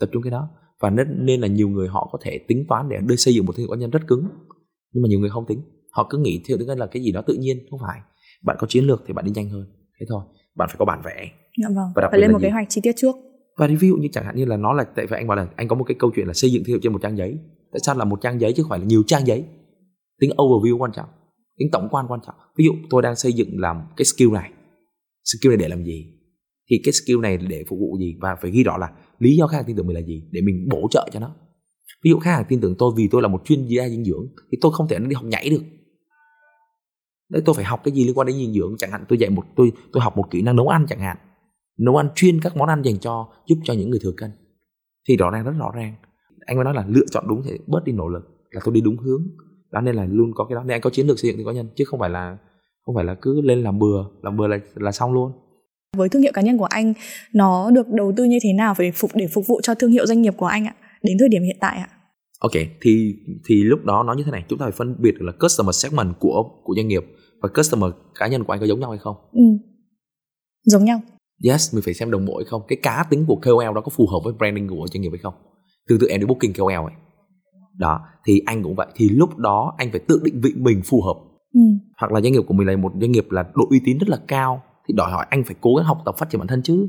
[0.00, 0.48] Tập trung cái đó.
[0.80, 3.46] Và nên nên là nhiều người họ có thể tính toán để đưa xây dựng
[3.46, 4.28] một thương hiệu cá nhân rất cứng.
[4.92, 5.62] Nhưng mà nhiều người không tính.
[5.90, 8.00] Họ cứ nghĩ theo tiếng là cái gì đó tự nhiên không phải.
[8.44, 9.66] Bạn có chiến lược thì bạn đi nhanh hơn.
[10.00, 10.22] Thế thôi.
[10.54, 11.30] Bạn phải có bản vẽ.
[11.62, 11.92] Dạ vâng.
[11.94, 13.16] Và phải lên một kế hoạch chi tiết trước.
[13.56, 15.48] Và ví dụ như chẳng hạn như là nó là tại vì anh bảo là
[15.56, 17.38] anh có một cái câu chuyện là xây dựng thương hiệu trên một trang giấy.
[17.72, 19.44] Tại sao là một trang giấy chứ không phải là nhiều trang giấy
[20.20, 21.08] tính overview quan trọng,
[21.58, 22.34] tính tổng quan quan trọng.
[22.56, 24.52] Ví dụ, tôi đang xây dựng làm cái skill này.
[25.24, 26.06] Skill này để làm gì?
[26.70, 28.16] Thì cái skill này để phục vụ gì?
[28.20, 30.40] Và phải ghi rõ là lý do khách hàng tin tưởng mình là gì, để
[30.40, 31.34] mình bổ trợ cho nó.
[32.04, 34.26] Ví dụ khách hàng tin tưởng tôi vì tôi là một chuyên gia dinh dưỡng,
[34.52, 35.62] thì tôi không thể đi học nhảy được.
[37.30, 38.74] Đấy, tôi phải học cái gì liên quan đến dinh dưỡng?
[38.78, 41.16] Chẳng hạn tôi dạy một, tôi tôi học một kỹ năng nấu ăn chẳng hạn.
[41.78, 44.30] Nấu ăn chuyên các món ăn dành cho, giúp cho những người thừa cân.
[45.08, 45.94] Thì rõ ràng, rất rõ ràng.
[46.46, 48.80] Anh mới nói là lựa chọn đúng thì bớt đi nỗ lực, là tôi đi
[48.80, 49.26] đúng hướng
[49.74, 50.62] đó nên là luôn có cái đó.
[50.62, 52.36] Nên anh có chiến lược xây dựng thì có nhân chứ không phải là
[52.86, 55.32] không phải là cứ lên làm bừa làm bừa là là xong luôn.
[55.96, 56.92] Với thương hiệu cá nhân của anh
[57.34, 60.06] nó được đầu tư như thế nào để phục để phục vụ cho thương hiệu
[60.06, 60.74] doanh nghiệp của anh ạ?
[61.02, 61.88] Đến thời điểm hiện tại ạ?
[62.38, 63.14] Ok thì
[63.48, 64.44] thì lúc đó nó như thế này.
[64.48, 67.04] Chúng ta phải phân biệt được là customer segment của của doanh nghiệp
[67.42, 69.16] và customer cá nhân của anh có giống nhau hay không.
[69.32, 69.42] Ừ.
[70.64, 71.00] giống nhau.
[71.44, 72.62] Yes mình phải xem đồng bộ hay không.
[72.68, 75.18] Cái cá tính của KOL đó có phù hợp với branding của doanh nghiệp hay
[75.22, 75.34] không?
[75.88, 76.94] Tương tự em đi booking KOL ấy
[77.78, 78.86] đó thì anh cũng vậy.
[78.94, 81.16] Thì lúc đó anh phải tự định vị mình phù hợp.
[81.54, 81.60] Ừ.
[82.00, 84.08] hoặc là doanh nghiệp của mình là một doanh nghiệp là độ uy tín rất
[84.08, 86.62] là cao thì đòi hỏi anh phải cố gắng học tập phát triển bản thân
[86.62, 86.88] chứ.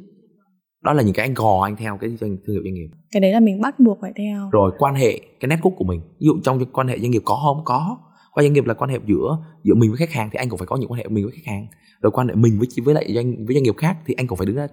[0.84, 2.88] Đó là những cái anh gò anh theo cái doanh thương hiệu doanh nghiệp.
[3.12, 4.50] Cái đấy là mình bắt buộc phải theo.
[4.52, 6.02] Rồi quan hệ cái network của mình.
[6.02, 7.66] Ví dụ trong quan hệ doanh nghiệp có không?
[7.66, 7.98] Có.
[8.34, 10.60] Qua doanh nghiệp là quan hệ giữa giữa mình với khách hàng thì anh cũng
[10.60, 11.68] phải có những quan hệ mình với khách hàng.
[12.02, 14.38] Rồi quan hệ mình với với lại doanh với doanh nghiệp khác thì anh cũng
[14.38, 14.68] phải đứng ra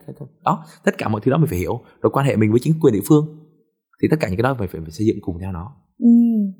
[0.44, 1.80] đó tất cả mọi thứ đó mình phải hiểu.
[2.02, 3.41] Rồi quan hệ mình với chính quyền địa phương
[4.02, 5.72] thì tất cả những cái đó phải phải, phải xây dựng cùng theo nó.
[5.98, 6.08] Ừ.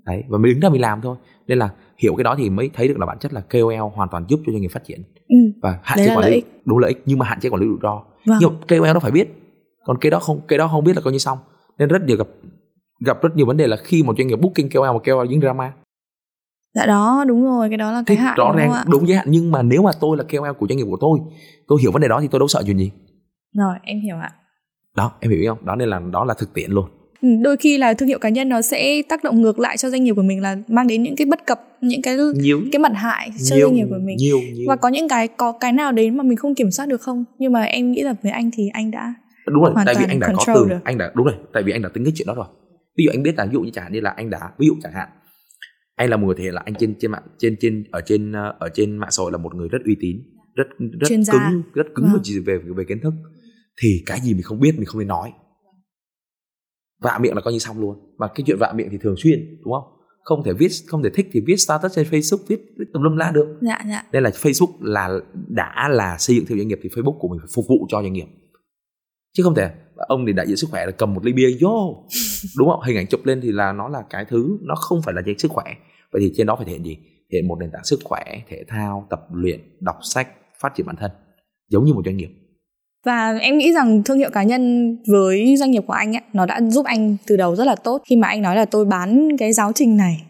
[0.07, 1.17] đấy và mình đứng ra mình làm thôi.
[1.47, 4.09] Nên là hiểu cái đó thì mới thấy được là bản chất là KOL hoàn
[4.09, 5.03] toàn giúp cho doanh nghiệp phát triển.
[5.29, 5.37] Ừ.
[5.63, 7.79] và hạn chế quản lý đúng lợi ích nhưng mà hạn chế quản lý rủi
[7.83, 8.03] ro.
[8.27, 8.39] Vâng.
[8.41, 9.29] nhưng KOL nó phải biết.
[9.85, 11.39] Còn cái đó không cái đó không biết là coi như xong.
[11.79, 12.27] Nên rất nhiều gặp
[13.05, 15.41] gặp rất nhiều vấn đề là khi một doanh nghiệp booking KOL mà KOL dính
[15.41, 15.73] drama.
[16.75, 19.27] Dạ đó đúng rồi cái đó là cái hạn rõ ràng đúng giới hạn.
[19.31, 21.19] Nhưng mà nếu mà tôi là KOL của doanh nghiệp của tôi
[21.69, 22.91] tôi hiểu vấn đề đó thì tôi đâu sợ chuyện gì.
[23.59, 24.33] Rồi em hiểu ạ.
[24.97, 25.67] Đó em hiểu không?
[25.67, 26.87] Đó nên là đó là thực tiễn luôn
[27.23, 30.05] đôi khi là thương hiệu cá nhân nó sẽ tác động ngược lại cho doanh
[30.05, 32.93] nghiệp của mình là mang đến những cái bất cập những cái nhiều cái mặt
[32.95, 34.65] hại cho nhiều, doanh nghiệp của mình nhiều, nhiều.
[34.69, 37.25] và có những cái có cái nào đấy mà mình không kiểm soát được không
[37.39, 39.15] nhưng mà em nghĩ là với anh thì anh đã
[39.47, 40.79] đúng rồi tại vì anh đã có từ được.
[40.85, 42.47] anh đã đúng rồi tại vì anh đã tính cái chuyện đó rồi
[42.99, 44.67] ví dụ anh biết là ví dụ như chẳng hạn như là anh đã ví
[44.67, 45.09] dụ chẳng hạn
[45.97, 48.55] anh là một người thể là anh trên trên mạng trên trên ở trên ờ,
[48.59, 50.17] ở trên mạng xã hội là một người rất uy tín
[50.55, 50.65] rất
[51.01, 51.33] rất Chuyên gia.
[51.33, 52.23] cứng rất cứng Vâng.
[52.47, 53.15] về về kiến thức
[53.83, 55.31] thì cái gì mình không biết mình không nên nói
[57.03, 57.97] vạ miệng là coi như xong luôn.
[58.19, 59.85] Mà cái chuyện vạ miệng thì thường xuyên đúng không?
[60.23, 63.17] Không thể viết không thể thích thì viết status trên Facebook viết, viết tùm lum
[63.17, 63.59] la được.
[63.61, 64.03] Dạ dạ.
[64.13, 67.39] Nên là Facebook là đã là xây dựng hiệu doanh nghiệp thì Facebook của mình
[67.39, 68.27] phải phục vụ cho doanh nghiệp.
[69.33, 72.05] Chứ không thể ông thì đại diện sức khỏe là cầm một ly bia vô
[72.59, 72.81] đúng không?
[72.81, 75.39] Hình ảnh chụp lên thì là nó là cái thứ nó không phải là trên
[75.39, 75.65] sức khỏe.
[76.13, 76.97] Vậy thì trên đó phải thể hiện gì?
[77.33, 80.29] Thể hiện một nền tảng sức khỏe thể thao tập luyện đọc sách
[80.61, 81.11] phát triển bản thân.
[81.69, 82.42] Giống như một doanh nghiệp
[83.05, 86.47] Và em nghĩ rằng thương hiệu cá nhân với doanh nghiệp của anh ấy, nó
[86.47, 89.37] đã giúp anh từ đầu rất là tốt khi mà anh nói là tôi bán
[89.39, 90.23] cái giáo trình này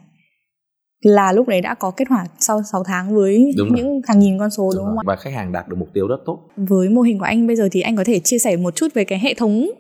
[1.03, 3.79] là lúc đấy đã có kết quả sau 6 tháng với Đúng rồi.
[3.79, 5.03] những hàng nghìn con số đúng, không ạ?
[5.07, 7.57] và khách hàng đạt được mục tiêu rất tốt Với mô hình của anh bây
[7.57, 9.71] giờ thì anh có thể chia sẻ một chút về cái hệ thống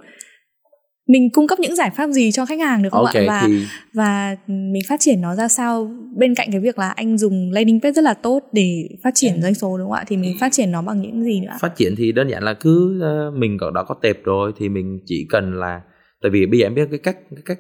[1.12, 3.24] mình cung cấp những giải pháp gì cho khách hàng được không ok ạ?
[3.28, 7.18] Và thì và mình phát triển nó ra sao bên cạnh cái việc là anh
[7.18, 10.04] dùng landing page rất là tốt để phát triển doanh số đúng không ạ?
[10.08, 11.56] Thì mình phát triển nó bằng những gì nữa?
[11.60, 14.98] phát triển thì đơn giản là cứ ờ, mình đã có tệp rồi thì mình
[15.06, 15.80] chỉ cần là
[16.22, 17.58] tại vì bây giờ em biết cái cách cái cách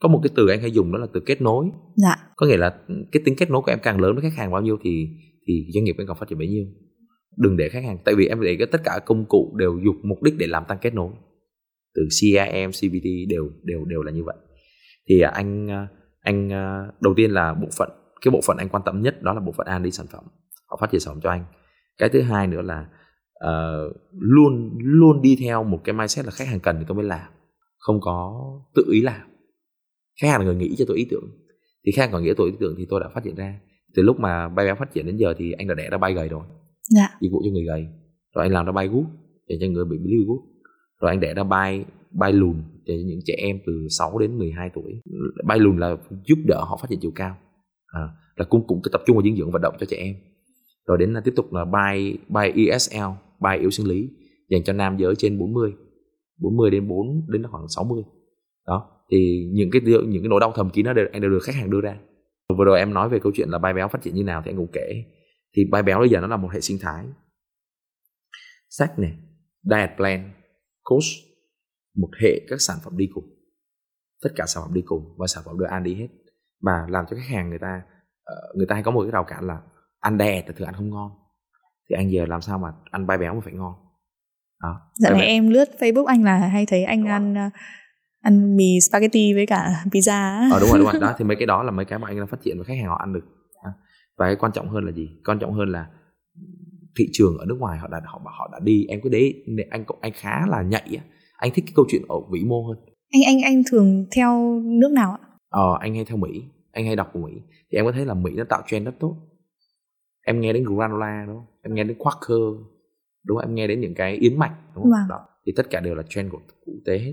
[0.00, 2.16] có một cái từ anh hay dùng đó là từ kết nối Dạ.
[2.36, 2.74] có nghĩa là
[3.12, 5.08] cái tính kết nối của em càng lớn với khách hàng bao nhiêu thì
[5.46, 6.64] thì doanh nghiệp em càng phát triển bấy nhiêu
[7.36, 9.94] đừng để khách hàng tại vì em để cái tất cả công cụ đều dục
[10.02, 11.10] mục đích để làm tăng kết nối
[11.94, 14.36] từ CRM, CPT đều đều đều là như vậy.
[15.08, 15.88] Thì à, anh à,
[16.20, 17.88] anh à, đầu tiên là bộ phận
[18.24, 20.24] cái bộ phận anh quan tâm nhất đó là bộ phận an đi sản phẩm.
[20.66, 21.44] Họ phát triển sản phẩm cho anh.
[21.98, 22.86] Cái thứ hai nữa là
[23.34, 23.88] ờ,
[24.18, 27.28] luôn luôn đi theo một cái mindset là khách hàng cần thì tôi mới làm
[27.78, 28.42] không có
[28.74, 29.20] tự ý làm.
[30.20, 31.24] Khách hàng là người nghĩ cho tôi ý tưởng.
[31.86, 33.60] Thì khách hàng còn nghĩ tôi ý tưởng thì tôi đã phát triển ra.
[33.94, 36.14] Từ lúc mà bay béo phát triển đến giờ thì anh đã đẻ ra bay
[36.14, 36.46] gầy rồi.
[36.90, 37.08] Dạ.
[37.20, 37.86] dịch vụ cho người gầy.
[38.34, 39.04] Rồi anh làm ra bay gút
[39.46, 40.53] để cho người bị lưu gút
[41.04, 44.70] rồi anh đẻ ra bay bay lùn cho những trẻ em từ 6 đến 12
[44.74, 45.00] tuổi.
[45.44, 47.36] Bay lùn là giúp đỡ họ phát triển chiều cao
[47.86, 48.00] à,
[48.36, 50.14] là cũng cũng tập trung vào dinh dưỡng vận động cho trẻ em.
[50.86, 53.04] Rồi đến là tiếp tục là bay bay ESL
[53.40, 54.08] bay yếu sinh lý
[54.50, 55.72] dành cho nam giới trên 40
[56.40, 58.02] 40 đến 4 đến khoảng 60
[58.66, 61.42] đó thì những cái những cái nỗi đau thầm kín đó đều, anh đều được
[61.42, 61.98] khách hàng đưa ra.
[62.58, 64.50] Vừa rồi em nói về câu chuyện là bay béo phát triển như nào thì
[64.50, 65.04] anh cũng kể.
[65.56, 67.04] Thì bay béo bây giờ nó là một hệ sinh thái.
[68.68, 69.14] Sách này
[69.62, 70.30] diet plan
[70.84, 71.04] coach
[71.96, 73.24] một hệ các sản phẩm đi cùng.
[74.22, 76.08] Tất cả sản phẩm đi cùng và sản phẩm đưa ăn đi hết.
[76.62, 77.82] Mà làm cho khách hàng người ta
[78.24, 79.60] ờ, người ta hay có một cái rào cản là
[80.00, 81.10] ăn đè thì thường ăn không ngon.
[81.90, 83.74] Thì anh giờ làm sao mà ăn bay béo mà phải ngon?
[84.62, 84.80] Đó.
[85.02, 87.52] Vậy này em lướt Facebook anh là hay thấy anh ăn uh,
[88.20, 90.52] ăn mì spaghetti với cả pizza.
[90.52, 91.00] ờ đúng rồi đúng rồi.
[91.00, 92.74] Đó thì mấy cái đó là mấy cái mà anh đang phát triển và khách
[92.74, 93.24] hàng họ ăn được.
[94.16, 95.08] Và cái quan trọng hơn là gì?
[95.24, 95.86] Quan trọng hơn là
[96.98, 99.84] thị trường ở nước ngoài họ đã họ họ đã đi em cứ đấy anh
[100.00, 101.00] anh khá là nhạy
[101.36, 102.76] anh thích cái câu chuyện ở vĩ mô hơn.
[103.10, 105.18] Anh anh anh thường theo nước nào ạ?
[105.48, 106.42] ờ anh hay theo mỹ
[106.72, 107.32] anh hay đọc của mỹ.
[107.70, 109.16] Thì em có thấy là mỹ nó tạo trend rất tốt.
[110.26, 111.46] Em nghe đến granola đúng không?
[111.62, 112.38] Em nghe đến quaker
[113.24, 113.48] đúng không?
[113.48, 114.90] Em nghe đến những cái yến mạch đúng không?
[114.90, 115.08] Vâng.
[115.08, 115.26] đó.
[115.46, 117.12] Thì tất cả đều là trend của quốc tế hết.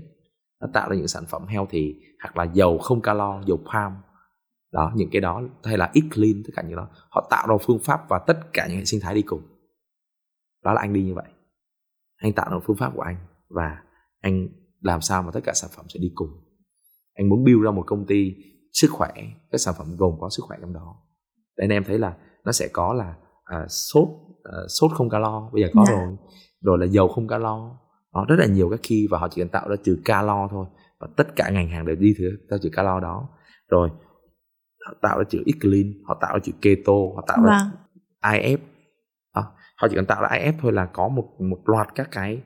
[0.60, 3.92] Nó tạo ra những sản phẩm healthy hoặc là dầu không calo dầu palm.
[4.72, 6.88] Đó những cái đó hay là eat clean tất cả những đó.
[7.10, 9.42] Họ tạo ra phương pháp và tất cả những hệ sinh thái đi cùng
[10.64, 11.28] đó là anh đi như vậy
[12.16, 13.16] anh tạo ra phương pháp của anh
[13.48, 13.82] và
[14.20, 14.48] anh
[14.80, 16.28] làm sao mà tất cả sản phẩm sẽ đi cùng
[17.14, 18.34] anh muốn build ra một công ty
[18.72, 19.10] sức khỏe
[19.50, 20.96] các sản phẩm gồm có sức khỏe trong đó
[21.56, 24.08] để anh em thấy là nó sẽ có là à, sốt
[24.44, 25.94] à, sốt không calo bây giờ có Dạ.
[25.94, 26.16] rồi
[26.60, 27.78] rồi là dầu không calo
[28.14, 30.66] nó rất là nhiều các key và họ chỉ cần tạo ra trừ calo thôi
[31.00, 32.14] và tất cả ngành hàng đều đi
[32.50, 33.28] theo chữ calo đó
[33.68, 33.88] rồi
[34.86, 37.60] họ tạo ra chữ eat clean họ tạo ra chữ keto họ tạo ra
[38.22, 38.32] Vâng.
[38.34, 38.58] IF.
[39.82, 42.40] Họ chỉ cần tạo ra IF thôi là có một một loạt các cái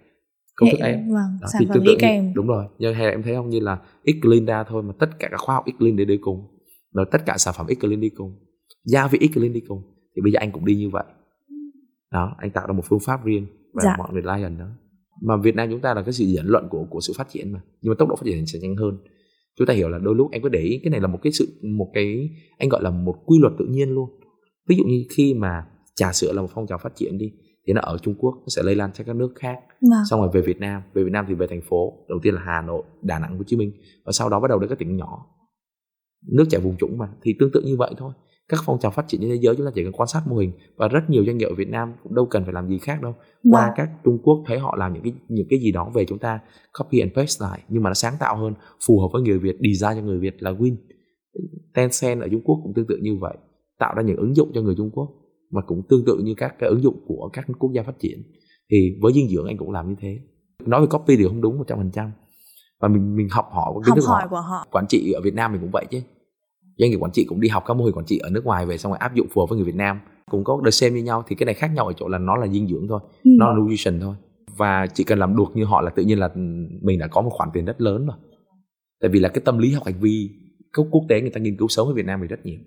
[0.56, 2.32] công thức IF Vâng, đó, sản thì phẩm đi kèm.
[2.34, 3.50] đúng rồi nhưng hay là em thấy không?
[3.50, 3.78] Như là
[4.22, 6.46] clean ra thôi mà tất cả các khoa học clean để đi cùng.
[6.94, 8.32] Rồi tất cả sản phẩm clean đi cùng.
[8.84, 9.82] Gia vị clean đi cùng.
[10.16, 11.04] Thì bây giờ anh cũng đi như vậy.
[12.12, 13.94] Đó anh tạo ra một phương pháp riêng và Dạ.
[13.98, 14.66] mọi người gần đó.
[15.22, 17.52] Mà Việt Nam chúng ta là cái sự dẫn luận của của sự phát triển
[17.52, 17.60] mà.
[17.80, 18.98] Nhưng mà tốc độ phát triển sẽ nhanh hơn.
[19.58, 21.32] Chúng ta hiểu là đôi lúc anh có để ý cái này là một cái
[21.32, 24.10] sự một cái anh gọi là một quy luật tự nhiên luôn.
[24.68, 25.66] Ví dụ như khi mà
[25.96, 27.32] trà sữa là một phong trào phát triển đi
[27.66, 30.04] thì nó ở Trung Quốc nó sẽ lây lan sang các nước khác Vâng.
[30.10, 32.40] xong rồi về Việt Nam về Việt Nam thì về thành phố đầu tiên là
[32.44, 33.72] Hà Nội Đà Nẵng Hồ Chí Minh
[34.04, 35.26] và sau đó bắt đầu đến các tỉnh nhỏ
[36.32, 38.12] nước chảy vùng trũng mà thì tương tự như vậy thôi
[38.48, 40.36] các phong trào phát triển trên thế giới chúng ta chỉ cần quan sát mô
[40.36, 42.78] hình và rất nhiều doanh nghiệp ở Việt Nam cũng đâu cần phải làm gì
[42.78, 43.14] khác đâu
[43.50, 43.66] qua.
[43.66, 43.72] Vâng.
[43.76, 46.40] các Trung Quốc thấy họ làm những cái những cái gì đó về chúng ta
[46.78, 48.54] copy and paste lại nhưng mà nó sáng tạo hơn
[48.86, 50.76] phù hợp với người Việt design cho người Việt là win
[51.74, 53.36] Tencent ở Trung Quốc cũng tương tự như vậy
[53.78, 55.08] tạo ra những ứng dụng cho người Trung Quốc
[55.50, 58.22] mà cũng tương tự như các cái ứng dụng của các quốc gia phát triển.
[58.70, 60.18] Thì với dinh dưỡng anh cũng làm như thế.
[60.66, 62.12] Nói về copy thì không đúng một trăm phần trăm.
[62.80, 64.28] Và mình mình học hỏi kiến thức hỏi họ.
[64.28, 64.66] của họ.
[64.70, 66.00] Quản trị ở Việt Nam mình cũng vậy chứ.
[66.78, 68.66] Doanh nghiệp quản trị cũng đi học các mô hình quản trị ở nước ngoài
[68.66, 70.00] về xong rồi áp dụng phù hợp với người Việt Nam.
[70.30, 71.24] Cũng có the same như nhau.
[71.26, 73.00] Thì cái này khác nhau ở chỗ là nó là dinh dưỡng thôi.
[73.24, 73.30] Ừ.
[73.38, 74.14] nó là nutrition thôi.
[74.56, 76.28] Và chỉ cần làm được như họ là tự nhiên là
[76.82, 78.16] mình đã có một khoản tiền rất lớn rồi.
[79.00, 80.30] Tại vì là cái tâm lý học hành vi
[80.76, 82.58] quốc quốc tế người ta nghiên cứu sớm ở Việt Nam thì rất nhiều.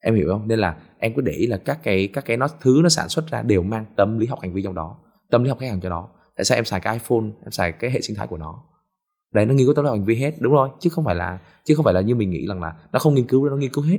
[0.00, 0.48] Em hiểu không?
[0.48, 3.08] Nên là em cứ để ý là các cái các cái nó, thứ nó sản
[3.08, 4.96] xuất ra đều mang tâm lý học hành vi trong đó,
[5.30, 6.08] tâm lý học khách hàng cho nó.
[6.36, 8.62] Tại sao em xài cái iphone, em xài cái hệ sinh thái của nó?
[9.34, 10.68] Đấy, nó nghiên cứu tâm lý hành vi hết, đúng rồi.
[10.80, 13.14] Chứ không phải là, chứ không phải là như mình nghĩ rằng là nó không
[13.14, 13.98] nghiên cứu, nó nghiên cứu hết.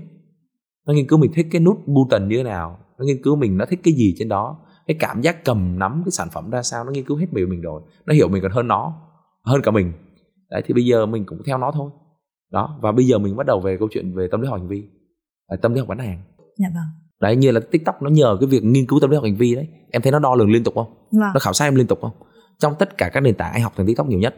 [0.88, 3.58] Nó nghiên cứu mình thích cái nút button như thế nào, nó nghiên cứu mình
[3.58, 4.60] nó thích cái gì trên đó.
[4.88, 7.46] Cái cảm giác cầm nắm cái sản phẩm ra sao, nó nghiên cứu hết về
[7.46, 7.82] mình rồi.
[8.06, 9.02] Nó hiểu mình còn hơn nó,
[9.44, 9.94] hơn cả mình.
[10.50, 11.92] Đấy, thì bây giờ mình cũng theo nó thôi.
[12.52, 14.68] Đó, và bây giờ mình bắt đầu về câu chuyện về tâm lý học hành
[14.68, 14.84] vi.
[15.62, 16.22] Tâm lý học bán hàng
[16.58, 16.84] dạ vâng.
[17.22, 19.56] Đấy như là tiktok nó nhờ cái việc nghiên cứu tâm lý học hành vi
[19.56, 19.68] đấy.
[19.92, 20.94] Em thấy nó đo lường liên tục không?
[21.12, 21.32] Vâng.
[21.34, 22.12] nó khảo sát em liên tục không?
[22.60, 24.36] Trong tất cả các nền tảng anh học từ tiktok nhiều nhất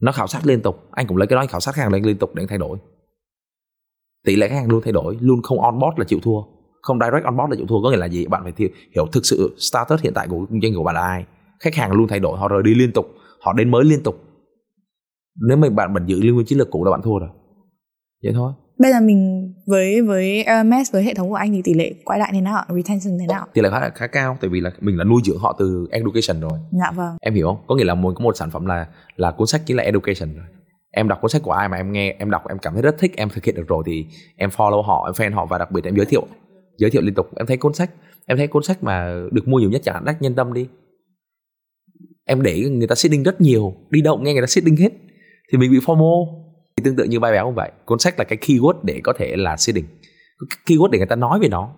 [0.00, 0.88] nó khảo sát liên tục.
[0.90, 2.48] Anh cũng lấy cái đó anh khảo sát khách hàng lên liên tục để anh
[2.48, 2.78] thay đổi.
[4.24, 6.42] Tỷ lệ khách hàng luôn thay đổi luôn không on board là chịu thua.
[6.82, 8.26] Không direct on board là chịu thua có nghĩa là gì?
[8.26, 11.24] Bạn phải hiểu thực sự status hiện tại của doanh nghiệp của bạn là ai.
[11.60, 13.06] Khách hàng luôn thay đổi họ rời đi liên tục
[13.40, 14.24] họ đến mới liên tục.
[15.48, 17.28] Nếu mà bạn vẫn giữ liên nguyên chiến lược cũ là bạn thua rồi.
[18.22, 21.74] Vậy thôi bây giờ mình với với LMS với hệ thống của anh thì tỷ
[21.74, 23.46] lệ quay lại thế nào retention thế nào?
[23.52, 26.40] Tỷ lệ khá khá cao tại vì là mình là nuôi dưỡng họ từ education
[26.40, 26.58] rồi.
[26.72, 27.16] Dạ vâng.
[27.20, 27.58] Em hiểu không?
[27.66, 30.34] Có nghĩa là một có một sản phẩm là là cuốn sách chính là education
[30.34, 30.44] rồi.
[30.90, 32.98] Em đọc cuốn sách của ai mà em nghe em đọc em cảm thấy rất
[32.98, 34.06] thích em thực hiện được rồi thì
[34.36, 36.26] em follow họ em fan họ và đặc biệt em giới thiệu.
[36.78, 37.90] Giới thiệu liên tục em thấy cuốn sách
[38.26, 40.66] em thấy cuốn sách mà được mua nhiều nhất chẳng hạn đắc nhân tâm đi.
[42.24, 44.92] Em để người ta sitting rất nhiều đi đâu nghe người ta sitting hết.
[45.52, 46.45] Thì mình bị FOMO
[46.84, 47.70] tương tự như bài béo cũng vậy.
[47.84, 49.84] Cuốn sách là cái keyword để có thể là seeding.
[50.66, 51.70] Keyword để người ta nói về nó.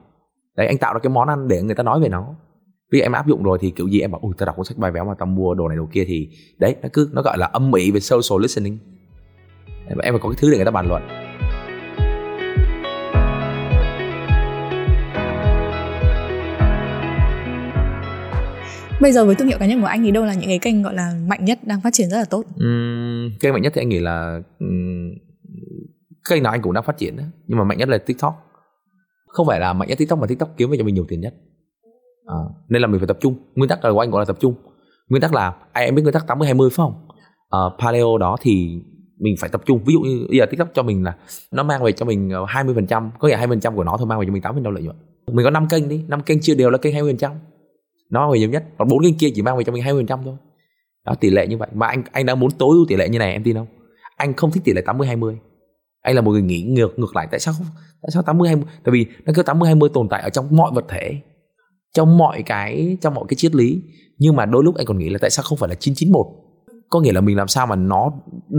[0.56, 2.34] Đấy anh tạo ra cái món ăn để người ta nói về nó.
[2.92, 4.78] Vì em áp dụng rồi thì kiểu gì em bảo ui tao đọc cuốn sách
[4.78, 6.28] bài béo mà tao mua đồ này đồ kia thì
[6.58, 8.78] đấy nó cứ nó gọi là âm mỹ về social listening.
[9.88, 11.02] Em phải có cái thứ để người ta bàn luận.
[19.00, 20.82] Bây giờ với thương hiệu cá nhân của anh thì đâu là những cái kênh
[20.82, 22.44] gọi là mạnh nhất đang phát triển rất là tốt?
[22.64, 22.97] Uhm,
[23.40, 25.10] kênh mạnh nhất thì anh nghĩ là um,
[26.30, 27.16] kênh nào anh cũng đang phát triển
[27.46, 28.34] nhưng mà mạnh nhất là tiktok.
[29.26, 31.34] Không phải là mạnh nhất tiktok mà tiktok kiếm về cho mình nhiều tiền nhất.
[32.26, 33.34] À, nên là mình phải tập trung.
[33.54, 34.54] Nguyên tắc là của anh gọi là tập trung.
[35.08, 37.08] Nguyên tắc là ai em biết nguyên tắc 80 20 phải không?
[37.50, 38.82] À, paleo đó thì
[39.18, 39.84] mình phải tập trung.
[39.86, 41.16] Ví dụ như bây giờ tiktok cho mình là
[41.52, 43.84] nó mang về cho mình ờ, 20 phần trăm có nghĩa hai phần trăm của
[43.84, 44.96] nó thôi mang về cho mình tám phần trăm lợi nhuận.
[45.32, 47.32] Mình có 5 kênh đi 5 kênh chia đều là kênh 20 phần trăm.
[48.10, 48.64] Nó mang về nhiều nhất.
[48.78, 50.36] Còn bốn kênh kia chỉ mang về cho mình 20 phần trăm thôi
[51.08, 51.68] đó, tỷ lệ như vậy.
[51.74, 53.66] Mà anh anh đang muốn tối ưu tỷ lệ như này, em tin không?
[54.16, 55.38] Anh không thích tỷ lệ 80 20
[56.02, 57.28] anh là một người nghĩ ngược ngược lại.
[57.30, 57.66] Tại sao không?
[58.02, 60.72] Tại sao 80 20 tại vì nó cứ 80 20 tồn tại ở trong mọi
[60.74, 61.20] vật thể,
[61.94, 63.82] trong mọi cái, trong mọi cái triết lý.
[64.18, 66.26] Nhưng mà đôi lúc anh còn nghĩ là tại sao không phải là 991
[66.90, 68.12] có nghĩa là mình làm sao mà nó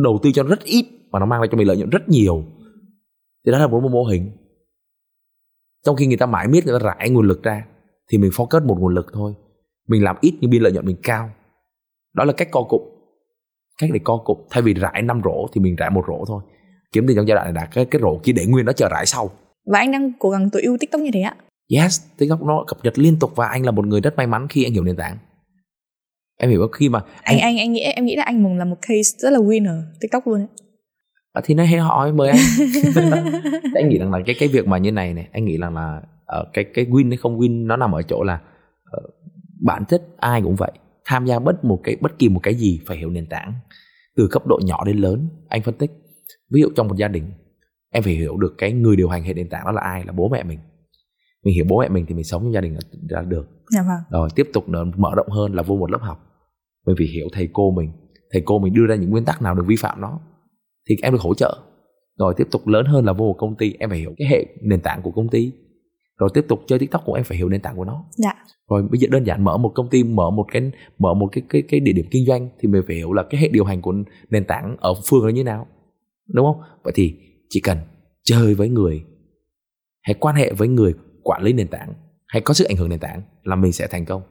[0.04, 2.44] đầu tư cho rất ít mà nó mang lại cho mình lợi nhuận rất nhiều.
[3.46, 4.32] Thì đó là một mô hình.
[5.86, 7.66] Trong khi người ta mãi miết, người ta rải nguồn lực ra,
[8.12, 9.34] thì mình focus một nguồn lực thôi.
[9.88, 11.30] Mình làm ít nhưng biên lợi nhuận mình cao
[12.14, 12.82] đó là cách co cụm.
[13.82, 14.38] Cách để co cụm.
[14.50, 16.44] Thay vì rải năm rổ thì mình rải một rổ thôi.
[16.92, 18.90] Kiếm tiền trong giai đoạn này đạt cái cái rổ kia để nguyên nó chờ
[18.90, 19.30] rải sau.
[19.66, 21.36] Và anh đang cố gắng tối ưu tiktok như thế ạ.
[21.76, 24.48] Yes tiktok nó cập nhật liên tục và anh là một người rất may mắn
[24.50, 25.18] khi anh hiểu nền tảng.
[26.38, 26.72] Em hiểu không?
[26.72, 29.40] Khi mà anh anh anh nghĩ em nghĩ là anh là một case rất là
[29.40, 30.48] winner tiktok luôn ấy.
[31.34, 32.40] À, thì nó hay hỏi mời anh.
[33.76, 36.02] Anh nghĩ rằng là cái cái việc mà như này này anh nghĩ rằng là
[36.40, 38.42] uh, cái cái win hay không win nó nằm ở chỗ là
[38.98, 39.14] uh,
[39.62, 40.72] bản chất ai cũng vậy
[41.10, 43.54] tham gia bất một cái bất kỳ một cái gì phải hiểu nền tảng.
[44.16, 45.92] Từ cấp độ nhỏ đến lớn anh phân tích.
[46.52, 47.32] Ví dụ trong một gia đình
[47.92, 50.12] em phải hiểu được cái người điều hành hệ nền tảng đó là ai là
[50.12, 50.60] bố mẹ mình.
[51.44, 52.78] Mình hiểu bố mẹ mình thì mình sống trong gia đình
[53.10, 53.48] là được.
[53.76, 54.22] Dạ vâng.
[54.22, 56.20] rồi tiếp tục nữa mở rộng hơn là vô một lớp học.
[56.86, 57.92] Mình phải hiểu thầy cô mình.
[58.32, 60.20] Thầy cô mình đưa ra những nguyên tắc nào được vi phạm nó
[60.90, 61.58] thì em được hỗ trợ.
[62.20, 64.46] Rồi tiếp tục lớn hơn là vô một công ty em phải hiểu cái hệ
[64.62, 65.52] nền tảng của công ty
[66.20, 68.06] rồi tiếp tục chơi tiktok của em phải hiểu nền tảng của nó.
[68.18, 68.34] Dạ.
[68.70, 71.44] rồi bây giờ đơn giản mở một công ty mở một cái mở một cái
[71.50, 73.82] cái cái địa điểm kinh doanh thì mình phải hiểu là cái hệ điều hành
[73.82, 73.94] của
[74.30, 75.68] nền tảng ở phương là như nào.
[76.34, 76.62] Đúng không?
[76.84, 77.16] Vậy thì
[77.50, 77.78] chỉ cần
[78.24, 79.04] chơi với người
[80.02, 80.94] hay quan hệ với người
[81.24, 81.94] quản lý nền tảng
[82.28, 84.22] hay có sức ảnh hưởng nền tảng là mình sẽ thành công.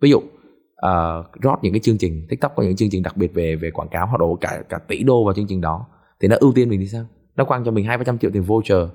[0.00, 3.34] Ví dụ uh, rót những cái chương trình tiktok có những chương trình đặc biệt
[3.34, 5.86] về về quảng cáo họ đổ cả cả tỷ đô vào chương trình đó
[6.20, 7.06] thì nó ưu tiên mình thì sao?
[7.36, 8.88] Nó quăng cho mình hai ba trăm triệu tiền voucher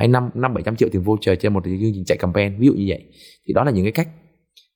[0.00, 2.66] hay năm năm bảy trăm triệu tiền voucher trên một chương trình chạy campaign ví
[2.66, 3.04] dụ như vậy.
[3.46, 4.08] Thì đó là những cái cách.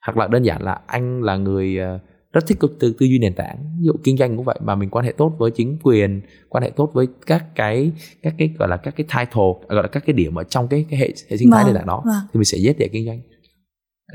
[0.07, 1.99] Hoặc là đơn giản là anh là người ờ,
[2.33, 3.57] rất thích tư, tư duy nền tảng.
[3.81, 6.64] Ví dụ kinh doanh cũng vậy mà mình quan hệ tốt với chính quyền quan
[6.64, 10.03] hệ tốt với các cái các cái gọi là các cái title gọi là các
[10.07, 12.14] cái điểm ở trong cái, cái hệ hệ sinh thái vâng, nền tảng đó vâng.
[12.33, 13.20] thì mình sẽ dễ để kinh doanh.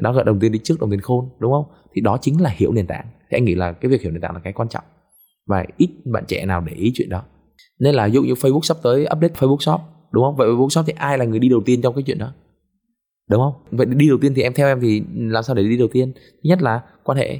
[0.02, 1.66] Đó gọi đồng tiền đi trước đồng tiền khôn đúng không?
[1.96, 3.06] Thì đó chính là hiểu nền tảng.
[3.32, 4.84] Thì anh nghĩ là cái việc hiểu nền tảng là cái quan trọng.
[5.48, 7.24] Và ít bạn trẻ nào để ý chuyện đó.
[7.80, 9.82] Nên là ví dụ như Facebook sắp tới update Facebook Shop
[10.12, 10.36] đúng không?
[10.36, 12.34] Vậy Facebook Shop thì ai là người đi đầu tiên trong cái chuyện đó?
[13.30, 13.54] Đúng không?
[13.72, 16.14] Vậy đi đầu tiên thì em, theo em thì làm sao để đi đầu tiên?
[16.16, 17.40] Thứ nhất là quan hệ.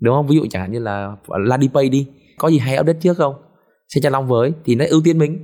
[0.00, 0.26] Đúng không?
[0.26, 2.06] Ví dụ chẳng hạn như là Ladipay đi.
[2.38, 3.34] Có gì hay update trước không?
[3.88, 5.38] Xin cho long với thì nó ưu tiên mình.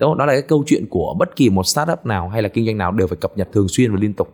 [0.00, 0.18] Đúng không?
[0.18, 2.78] đó là cái câu chuyện của bất kỳ một startup nào hay là kinh doanh
[2.78, 4.28] nào đều phải cập nhật thường xuyên và liên tục.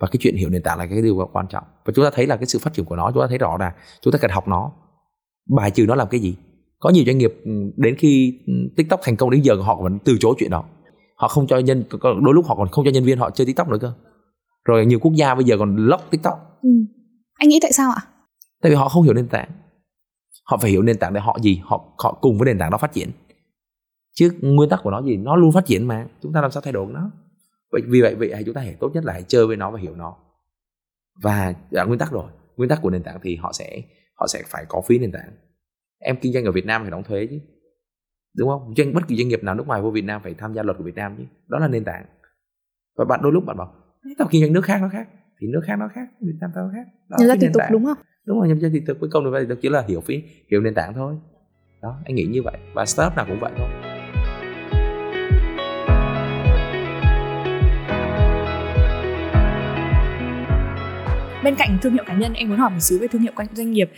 [0.00, 1.64] Và cái chuyện hiểu nền tảng là cái điều quan trọng.
[1.84, 3.56] Và chúng ta thấy là cái sự phát triển của nó, chúng ta thấy rõ
[3.56, 3.72] ràng.
[4.00, 4.72] Chúng ta cần học nó.
[5.56, 6.36] Bài trừ nó làm cái gì?
[6.78, 9.98] Có nhiều doanh nghiệp ừ, đến khi ừ, tiktok thành công đến giờ họ vẫn
[10.04, 10.64] từ chối chuyện đó.
[11.16, 13.68] Họ không cho nhân đôi lúc họ còn không cho nhân viên họ chơi tiktok
[13.68, 13.92] nữa cơ.
[14.64, 16.58] Rồi nhiều quốc gia bây giờ còn lock tiktok.
[16.62, 16.68] Ừ.
[17.34, 18.02] anh nghĩ tại sao ạ?
[18.62, 19.50] Tại vì họ không hiểu nền tảng.
[20.44, 21.60] Họ phải hiểu nền tảng để họ gì?
[21.64, 23.10] Họ họ cùng với nền tảng đó phát triển.
[24.14, 25.16] Chứ nguyên tắc của nó gì?
[25.16, 26.06] Nó luôn phát triển mà.
[26.22, 27.10] Chúng ta làm sao thay đổi nó?
[27.72, 29.78] Vậy vì vậy vậy chúng ta hãy tốt nhất là hãy chơi với nó và
[29.80, 30.16] hiểu nó.
[31.22, 32.30] Và đã nguyên tắc rồi.
[32.56, 33.82] Nguyên tắc của nền tảng thì họ sẽ
[34.14, 35.32] họ sẽ phải có phí nền tảng
[35.98, 37.38] em kinh doanh ở Việt Nam phải đóng thuế chứ
[38.36, 38.74] đúng không?
[38.76, 40.78] Doanh bất kỳ doanh nghiệp nào nước ngoài vô Việt Nam phải tham gia luật
[40.78, 42.04] của Việt Nam chứ đó là nền tảng.
[42.96, 43.74] Và bạn đôi lúc bạn bảo
[44.18, 45.08] tao kinh doanh nước khác nó khác
[45.40, 46.86] thì nước khác nó khác Việt Nam tao khác.
[47.08, 47.98] Đó nhập ra thị tục đúng không?
[48.26, 50.74] Đúng rồi nhập ra thị tục công được thì chỉ là hiểu phí hiểu nền
[50.74, 51.14] tảng thôi.
[51.82, 53.68] Đó anh nghĩ như vậy và startup nào cũng vậy thôi.
[61.44, 63.70] Bên cạnh thương hiệu cá nhân em muốn hỏi một xíu về thương hiệu doanh
[63.70, 63.90] nghiệp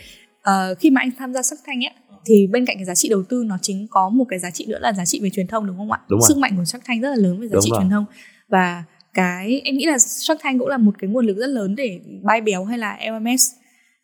[0.49, 1.93] uh, khi mà anh tham gia sắc thanh ấy
[2.25, 4.65] thì bên cạnh cái giá trị đầu tư nó chính có một cái giá trị
[4.69, 5.99] nữa là giá trị về truyền thông đúng không ạ?
[6.09, 7.79] Đúng Sức mạnh của Shark Tank rất là lớn về giá đúng trị rồi.
[7.79, 8.05] truyền thông
[8.49, 8.83] và
[9.13, 11.99] cái em nghĩ là Shark Tank cũng là một cái nguồn lực rất lớn để
[12.23, 13.47] bay béo hay là LMS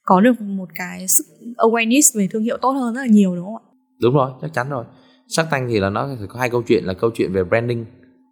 [0.03, 1.25] có được một cái sức
[1.57, 3.65] awareness về thương hiệu tốt hơn rất là nhiều đúng không ạ?
[4.01, 4.85] Đúng rồi, chắc chắn rồi.
[5.27, 7.85] Shark Tank thì là nó có hai câu chuyện là câu chuyện về branding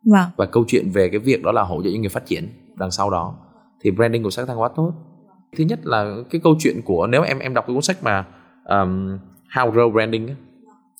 [0.05, 0.29] vâng.
[0.37, 2.91] và câu chuyện về cái việc đó là hỗ trợ doanh nghiệp phát triển đằng
[2.91, 3.35] sau đó
[3.81, 4.93] thì branding của Shark Tank quá tốt
[5.55, 8.25] thứ nhất là cái câu chuyện của nếu em em đọc cái cuốn sách mà
[8.65, 9.17] um,
[9.55, 10.29] How Grow Branding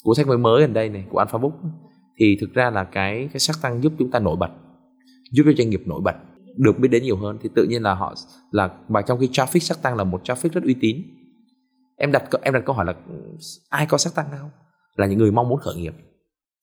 [0.04, 1.54] cuốn sách mới mới gần đây này của Alpha Book
[2.18, 4.50] thì thực ra là cái cái sắc tăng giúp chúng ta nổi bật
[5.32, 6.16] giúp cho doanh nghiệp nổi bật
[6.58, 7.38] được biết đến nhiều hơn.
[7.42, 8.14] Thì tự nhiên là họ
[8.52, 10.98] là mà trong khi traffic sắc tăng là một traffic rất uy tín.
[11.98, 12.94] Em đặt em đặt câu hỏi là
[13.70, 14.50] ai có sắc tăng không?
[14.96, 15.94] Là những người mong muốn khởi nghiệp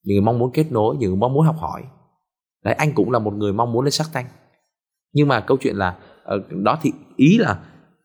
[0.03, 1.83] những người mong muốn kết nối những người mong muốn học hỏi.
[2.63, 4.25] Đấy anh cũng là một người mong muốn lên sắc tăng.
[5.13, 7.59] Nhưng mà câu chuyện là ờ, đó thì ý là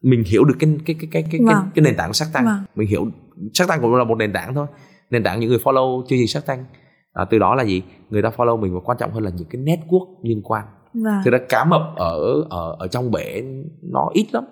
[0.06, 1.54] mình hiểu được cái cái cái cái cái vâng.
[1.54, 2.64] cái, cái nền tảng của sắc tăng vâng.
[2.74, 3.06] mình hiểu
[3.54, 4.66] sắc tăng cũng là một nền tảng thôi.
[5.10, 6.64] Nền tảng những người follow chương trình sắc tăng
[7.12, 7.82] à, từ đó là gì?
[8.10, 10.64] Người ta follow mình và quan trọng hơn là những cái network liên quan.
[10.94, 11.20] Vâng.
[11.24, 13.44] thực ra cá mập ở ở ở trong bể
[13.82, 14.44] nó ít lắm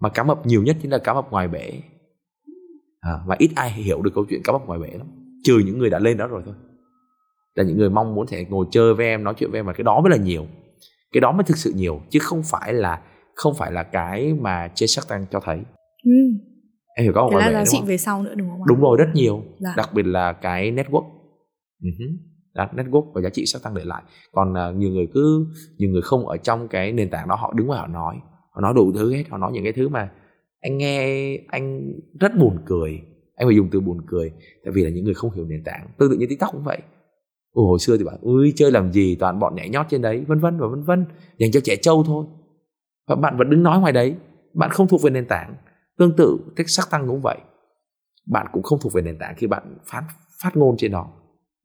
[0.00, 1.72] mà cá mập nhiều nhất chính là cá mập ngoài bể.
[3.00, 5.06] À, và ít ai hiểu được câu chuyện cá mập ngoài bể lắm.
[5.44, 6.54] Trừ những người đã lên đó rồi thôi.
[7.54, 9.72] Là những người mong muốn sẽ ngồi chơi với em nói chuyện với em mà
[9.72, 10.46] cái đó mới là nhiều.
[11.12, 13.00] Cái đó mới thực sự nhiều chứ không phải là
[13.34, 15.56] không phải là cái mà trên sắc tăng cho thấy
[16.04, 16.10] ừ.
[16.96, 17.40] em hiểu có không?
[17.40, 18.66] Cái là giá trị về sau nữa đúng không?
[18.66, 19.74] Đúng rồi rất nhiều, dạ.
[19.76, 21.04] đặc biệt là cái network,
[21.82, 22.16] uh-huh.
[22.54, 24.02] Đó, network và giá trị sắc tăng để lại.
[24.32, 25.46] Còn uh, nhiều người cứ
[25.78, 28.16] nhiều người không ở trong cái nền tảng đó họ đứng ngoài họ nói,
[28.50, 30.10] họ nói đủ thứ hết, họ nói những cái thứ mà
[30.62, 33.00] anh nghe anh rất buồn cười
[33.36, 34.32] anh phải dùng từ buồn cười
[34.64, 36.78] tại vì là những người không hiểu nền tảng tương tự như tiktok cũng vậy
[37.52, 40.24] Ồ, hồi xưa thì bạn ui chơi làm gì toàn bọn nhảy nhót trên đấy
[40.28, 41.04] vân vân và vân vân
[41.38, 42.26] dành cho trẻ trâu thôi
[43.06, 44.16] và bạn vẫn đứng nói ngoài đấy.
[44.54, 45.54] Bạn không thuộc về nền tảng.
[45.98, 47.38] Tương tự cách sắc tăng cũng vậy.
[48.26, 50.04] Bạn cũng không thuộc về nền tảng khi bạn phát
[50.42, 51.12] phát ngôn trên đó.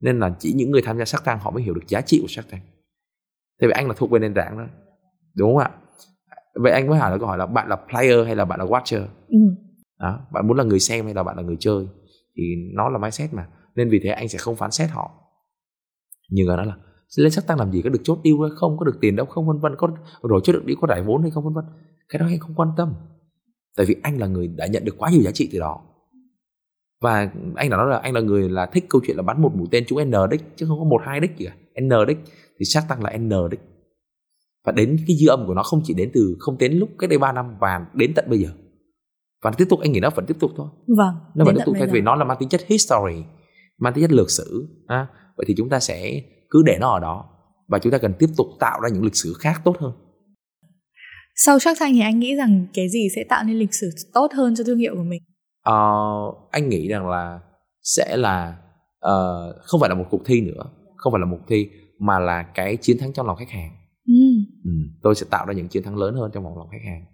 [0.01, 2.19] Nên là chỉ những người tham gia sắc tăng họ mới hiểu được giá trị
[2.21, 2.61] của sắc tăng.
[3.61, 4.65] Thế vậy anh là thuộc về nền tảng đó.
[5.35, 5.71] Đúng không ạ?
[6.55, 8.65] Vậy anh mới hỏi là câu hỏi là bạn là player hay là bạn là
[8.65, 9.05] watcher?
[9.27, 9.37] Ừ.
[9.99, 11.87] đó bạn muốn là người xem hay là bạn là người chơi?
[12.35, 13.47] Thì nó là mindset mà.
[13.75, 15.11] Nên vì thế anh sẽ không phán xét họ.
[16.29, 16.75] Nhưng người nói là
[17.15, 17.81] lên sắc tăng làm gì?
[17.81, 18.77] Có được chốt deal hay không?
[18.77, 19.25] Có được tiền đâu?
[19.25, 19.75] Không vân vân.
[19.77, 19.89] Có
[20.21, 21.65] rồi chốt được đi có giải vốn hay không vân vân?
[22.09, 22.93] Cái đó anh không quan tâm.
[23.77, 25.81] Tại vì anh là người đã nhận được quá nhiều giá trị từ đó.
[27.01, 29.55] Và anh đã nói là anh là người là thích câu chuyện là bắn một
[29.55, 32.17] mũi tên trúng n đích chứ không có một hai đích gì cả n đích
[32.59, 33.59] thì sắc tăng là n đích
[34.65, 37.09] và đến cái dư âm của nó không chỉ đến từ không đến lúc cách
[37.09, 38.49] đây 3 năm và đến tận bây giờ.
[39.43, 40.67] Và tiếp tục anh nghĩ nó vẫn tiếp tục thôi.
[40.97, 43.23] Vâng nó vẫn tiếp tục thay vì nó là mang tính chất history
[43.77, 46.99] mang tính chất lược sử à, vậy thì chúng ta sẽ cứ để nó ở
[46.99, 47.29] đó
[47.67, 49.91] và chúng ta cần tiếp tục tạo ra những lịch sử khác tốt hơn.
[51.35, 54.27] Sau Shark Tank thì anh nghĩ rằng cái gì sẽ tạo nên lịch sử tốt
[54.33, 55.21] hơn cho thương hiệu của mình?
[55.69, 57.39] Uh, anh nghĩ rằng là
[57.81, 58.57] sẽ là
[59.05, 60.63] uh, không phải là một cuộc thi nữa
[60.95, 61.69] không phải là một thi
[61.99, 63.71] mà là cái chiến thắng trong lòng khách hàng.
[64.07, 64.13] Ừ.
[64.63, 64.71] Ừ,
[65.03, 67.05] tôi sẽ tạo ra những chiến thắng lớn hơn trong vòng lòng khách hàng.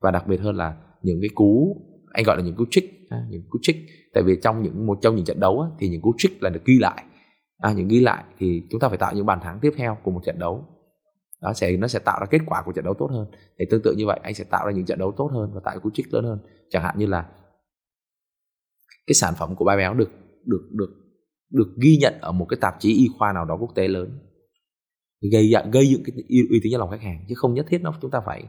[0.00, 1.76] Và đặc biệt hơn là những cái cú
[2.12, 2.92] anh gọi là những cú trick
[3.30, 3.78] những cú trick.
[4.14, 6.64] Tại vì trong những một trong những trận đấu thì những cú trick là được
[6.64, 7.04] ghi lại
[7.58, 10.10] à, những ghi lại thì chúng ta phải tạo những bàn thắng tiếp theo của
[10.10, 10.64] một trận đấu.
[11.42, 13.26] Đó sẽ nó sẽ tạo ra kết quả của trận đấu tốt hơn.
[13.58, 15.60] Thì tương tự như vậy anh sẽ tạo ra những trận đấu tốt hơn và
[15.64, 16.38] tạo cú trích lớn hơn.
[16.70, 17.28] Chẳng hạn như là
[19.06, 20.10] cái sản phẩm của ba béo được
[20.44, 20.90] được được
[21.50, 24.18] được ghi nhận ở một cái tạp chí y khoa nào đó quốc tế lớn.
[25.32, 27.94] Gây gây dựng cái uy tín cho lòng khách hàng chứ không nhất thiết nó
[28.02, 28.44] chúng ta phải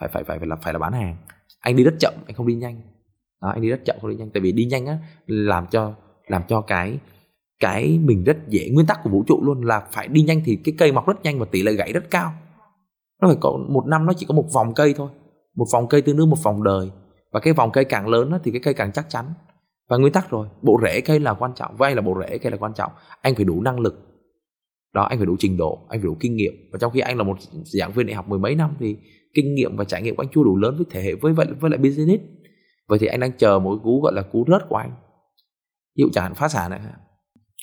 [0.00, 1.16] phải phải phải phải là phải là bán hàng.
[1.60, 2.80] Anh đi rất chậm anh không đi nhanh.
[3.42, 4.30] Đó, anh đi rất chậm không đi nhanh.
[4.30, 5.94] Tại vì đi nhanh á làm cho
[6.26, 6.98] làm cho cái
[7.62, 10.56] cái mình rất dễ, nguyên tắc của vũ trụ luôn là phải đi nhanh thì
[10.64, 12.32] cái cây mọc rất nhanh và tỷ lệ gãy rất cao.
[13.22, 15.10] Nó phải có một năm nó chỉ có một vòng cây thôi,
[15.56, 16.90] một vòng cây tương đương một vòng đời.
[17.32, 19.24] Và cái vòng cây càng lớn thì cái cây càng chắc chắn.
[19.88, 22.52] Và nguyên tắc rồi, bộ rễ cây là quan trọng vay là bộ rễ cây
[22.52, 22.92] là quan trọng.
[23.22, 23.94] Anh phải đủ năng lực.
[24.94, 26.52] Đó, anh phải đủ trình độ, anh phải đủ kinh nghiệm.
[26.72, 28.96] Và trong khi anh là một giảng viên đại học mười mấy năm thì
[29.34, 31.46] kinh nghiệm và trải nghiệm của anh chưa đủ lớn với thể hệ, với vậy,
[31.60, 32.22] với lại business.
[32.88, 34.90] Vậy thì anh đang chờ một cú gọi là cú rớt của anh.
[35.96, 36.80] Ví dụ chẳng hạn phá sản này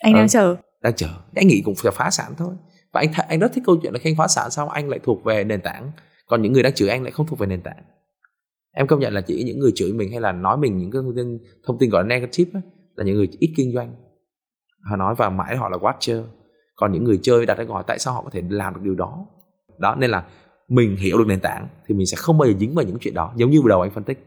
[0.01, 0.55] anh đang ừ, chờ.
[0.81, 1.07] Đang chờ.
[1.35, 2.53] Anh nghĩ cũng phải phá sản thôi.
[2.93, 4.89] Và anh th- anh rất thích câu chuyện là khi anh phá sản xong anh
[4.89, 5.91] lại thuộc về nền tảng.
[6.27, 7.83] Còn những người đang chửi anh lại không thuộc về nền tảng.
[8.71, 11.01] Em công nhận là chỉ những người chửi mình hay là nói mình những cái
[11.01, 12.61] thông tin, thông tin gọi là negative ấy,
[12.95, 13.95] là những người ít kinh doanh.
[14.89, 16.23] Họ nói và mãi họ là watcher.
[16.75, 18.81] Còn những người chơi đặt ra câu hỏi tại sao họ có thể làm được
[18.83, 19.25] điều đó?
[19.79, 20.23] Đó nên là
[20.67, 23.13] mình hiểu được nền tảng thì mình sẽ không bao giờ dính vào những chuyện
[23.13, 24.25] đó giống như vừa đầu anh phân tích.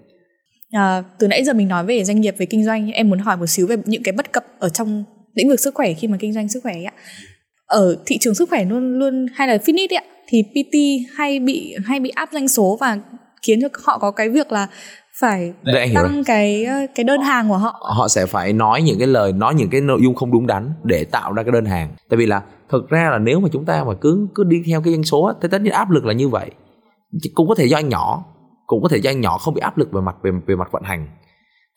[0.71, 3.37] À, từ nãy giờ mình nói về doanh nghiệp về kinh doanh em muốn hỏi
[3.37, 5.05] một xíu về những cái bất cập ở trong
[5.35, 6.93] lĩnh vực sức khỏe khi mà kinh doanh sức khỏe ạ.
[7.67, 10.77] Ở thị trường sức khỏe luôn luôn hay là fitness ạ thì PT
[11.15, 12.99] hay bị hay bị áp doanh số và
[13.47, 14.69] khiến cho họ có cái việc là
[15.21, 17.93] phải Để tăng cái cái đơn hàng của họ.
[17.97, 20.73] Họ sẽ phải nói những cái lời nói những cái nội dung không đúng đắn
[20.85, 21.95] để tạo ra cái đơn hàng.
[22.11, 24.83] Tại vì là thực ra là nếu mà chúng ta mà cứ cứ đi theo
[24.83, 26.51] cái doanh số thì tất nhiên áp lực là như vậy.
[27.35, 28.25] Cũng có thể do anh nhỏ
[28.67, 30.69] cũng có thể do anh nhỏ không bị áp lực về mặt về về mặt
[30.73, 31.09] vận hành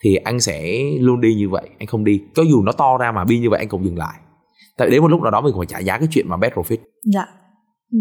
[0.03, 2.21] thì anh sẽ luôn đi như vậy anh không đi.
[2.35, 4.19] Cho dù nó to ra mà bi như vậy anh cũng dừng lại.
[4.77, 6.77] Tại đến một lúc nào đó mình phải trả giá cái chuyện mà bet profit.
[7.13, 7.25] Dạ.
[7.91, 7.99] Ừ.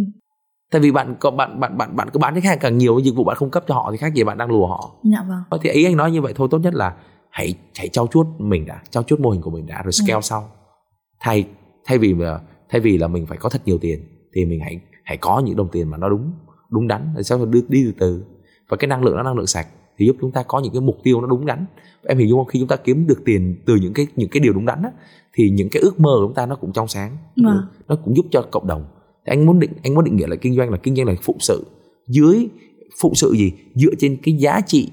[0.71, 3.15] tại vì bạn có bạn bạn bạn bạn cứ bán khách hàng càng nhiều dịch
[3.17, 4.91] vụ bạn cung cấp cho họ thì khác gì bạn đang lùa họ.
[5.13, 5.61] Dạ vâng.
[5.63, 6.97] Thì ý anh nói như vậy thôi tốt nhất là
[7.31, 10.15] hãy hãy trao chuốt mình đã trao chuốt mô hình của mình đã rồi scale
[10.15, 10.21] ừ.
[10.23, 10.51] sau.
[11.21, 11.49] Thay
[11.85, 14.01] thay vì mà thay vì là mình phải có thật nhiều tiền
[14.35, 16.33] thì mình hãy hãy có những đồng tiền mà nó đúng
[16.71, 17.13] đúng đắn.
[17.15, 18.25] Rồi sau đó đi, đi từ từ.
[18.69, 19.67] Và cái năng lượng nó năng lượng sạch
[19.99, 21.67] thì giúp chúng ta có những cái mục tiêu nó đúng đắn.
[22.03, 22.49] Em hình dung không?
[22.49, 24.91] Khi chúng ta kiếm được tiền từ những cái những cái điều đúng đắn á,
[25.35, 27.17] thì những cái ước mơ của chúng ta nó cũng trong sáng.
[27.45, 27.55] À.
[27.89, 28.85] nó cũng giúp cho cộng đồng.
[29.27, 31.15] Thì anh muốn định anh muốn định nghĩa là kinh doanh là kinh doanh là
[31.23, 31.67] phụng sự.
[32.09, 32.49] Dưới
[33.01, 33.53] phụng sự gì?
[33.75, 34.91] Dựa trên cái giá trị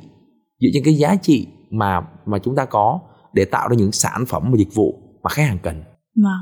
[0.61, 2.99] dựa trên cái giá trị mà mà chúng ta có
[3.33, 5.83] để tạo ra những sản phẩm và dịch vụ mà khách hàng cần.
[6.25, 6.37] À.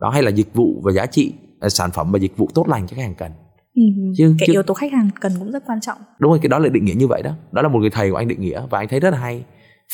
[0.00, 2.68] đó hay là dịch vụ và giá trị à, sản phẩm và dịch vụ tốt
[2.68, 3.32] lành cho khách hàng cần
[3.78, 4.52] Ừ, chứ cái chứ...
[4.52, 5.98] yếu tố khách hàng cần cũng rất quan trọng.
[6.18, 7.30] Đúng rồi cái đó là định nghĩa như vậy đó.
[7.52, 9.44] Đó là một người thầy của anh định nghĩa và anh thấy rất là hay.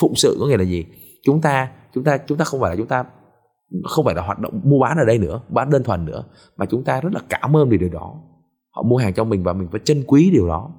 [0.01, 0.85] Phụng sự có nghĩa là gì?
[1.23, 3.05] Chúng ta chúng ta chúng ta không phải là chúng ta
[3.85, 6.25] không phải là hoạt động mua bán ở đây nữa bán đơn thuần nữa
[6.57, 8.15] mà chúng ta rất là cảm ơn vì điều đó.
[8.71, 10.71] Họ mua hàng cho mình và mình phải trân quý điều đó.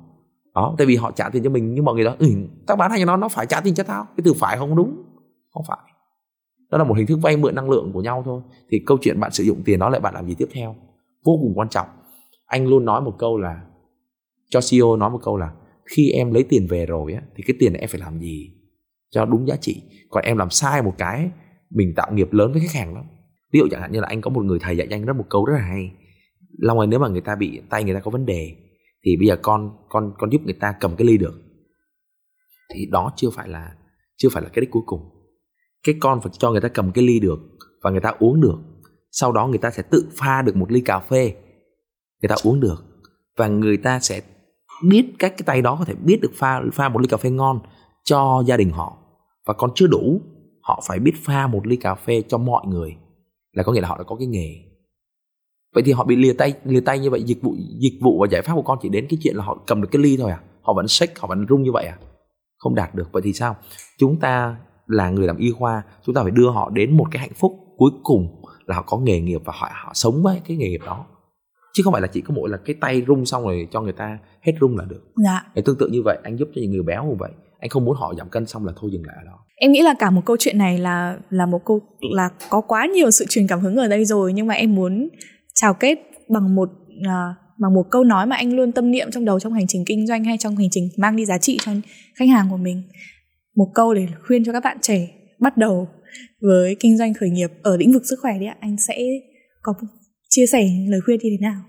[0.56, 2.16] Đó tại vì họ trả tiền cho mình nhưng mọi người đó.
[2.20, 2.28] Ừ,
[2.68, 4.04] tao bán hàng cho nó nó phải trả tiền cho tao.
[4.18, 5.04] Cái từ phải không đúng?
[5.54, 5.78] Không phải.
[6.72, 8.42] Đó là một hình thức vay mượn năng lượng của nhau thôi.
[8.70, 10.76] Thì câu chuyện bạn sử dụng tiền đó lại bạn làm gì tiếp theo?
[11.26, 11.88] Vô cùng quan trọng
[12.46, 13.62] anh luôn nói một câu là,
[14.50, 15.54] cho CEO nói một câu là,
[15.86, 18.52] khi em lấy tiền về rồi á, thì cái tiền này em phải làm gì
[19.10, 19.82] cho đúng giá trị.
[20.10, 21.30] Còn em làm sai một cái,
[21.70, 23.06] mình tạo nghiệp lớn với khách hàng lắm.
[23.54, 25.26] Ví dụ chẳng hạn như là anh có một người thầy dạy anh rất một
[25.30, 25.92] câu rất là hay.
[26.58, 28.56] Long ơi, nếu mà người ta bị tay người ta có vấn đề,
[29.06, 31.42] thì bây giờ con con con giúp người ta cầm cái ly được.
[32.74, 33.76] Thì đó chưa phải là,
[34.18, 35.02] chưa phải là cái đích cuối cùng.
[35.84, 37.40] Cái con phải cho người ta cầm cái ly được
[37.84, 38.58] và người ta uống được.
[39.12, 41.36] Sau đó người ta sẽ tự pha được một ly cà phê
[42.28, 42.86] người ta uống được.
[43.38, 44.22] Và người ta sẽ
[44.84, 47.30] biết cách cái tay đó có thể biết được pha pha một ly cà phê
[47.30, 47.60] ngon
[48.04, 48.98] cho gia đình họ.
[49.46, 50.22] Và còn chưa đủ,
[50.62, 52.96] họ phải biết pha một ly cà phê cho mọi người,
[53.52, 54.56] là có nghĩa là họ đã có cái nghề.
[55.74, 58.28] Vậy thì họ bị lìa tay lìa tay như vậy, dịch vụ dịch vụ và
[58.32, 60.32] giải pháp của con chỉ đến cái chuyện là họ cầm được cái ly thôi
[60.32, 60.40] à?
[60.62, 61.98] Họ vẫn shake họ vẫn rung như vậy à?
[62.58, 63.12] Không đạt được.
[63.12, 63.56] Vậy thì sao?
[63.98, 64.56] Chúng ta
[64.88, 67.52] là người làm y khoa, chúng ta phải đưa họ đến một cái hạnh phúc
[67.78, 70.82] cuối cùng là họ có nghề nghiệp và họ họ sống với cái nghề nghiệp
[70.86, 71.06] đó
[71.76, 73.94] chứ không phải là chỉ có mỗi là cái tay rung xong rồi cho người
[73.94, 75.02] ta hết rung là được.
[75.16, 75.46] Dạ.
[75.56, 77.32] Thì tương tự như vậy anh giúp cho những người béo như vậy.
[77.60, 79.40] Anh không muốn họ giảm cân xong là thôi dừng lại ở đó.
[79.56, 81.80] Em nghĩ là cả một câu chuyện này là là một câu
[82.14, 85.10] là có quá nhiều sự truyền cảm hứng ở đây rồi nhưng mà em muốn
[85.54, 86.00] chào kết
[86.30, 86.70] bằng một
[87.00, 89.84] uh, bằng một câu nói mà anh luôn tâm niệm trong đầu trong hành trình
[89.86, 91.72] kinh doanh hay trong hành trình mang đi giá trị cho
[92.16, 92.84] khách hàng của mình.
[93.56, 95.08] Một câu để khuyên cho các bạn trẻ
[95.40, 95.88] bắt đầu
[96.42, 98.56] với kinh doanh khởi nghiệp ở lĩnh vực sức khỏe đi ạ.
[98.60, 98.98] Anh sẽ
[99.62, 99.74] có
[100.30, 101.62] chia sẻ lời khuyên như thế nào?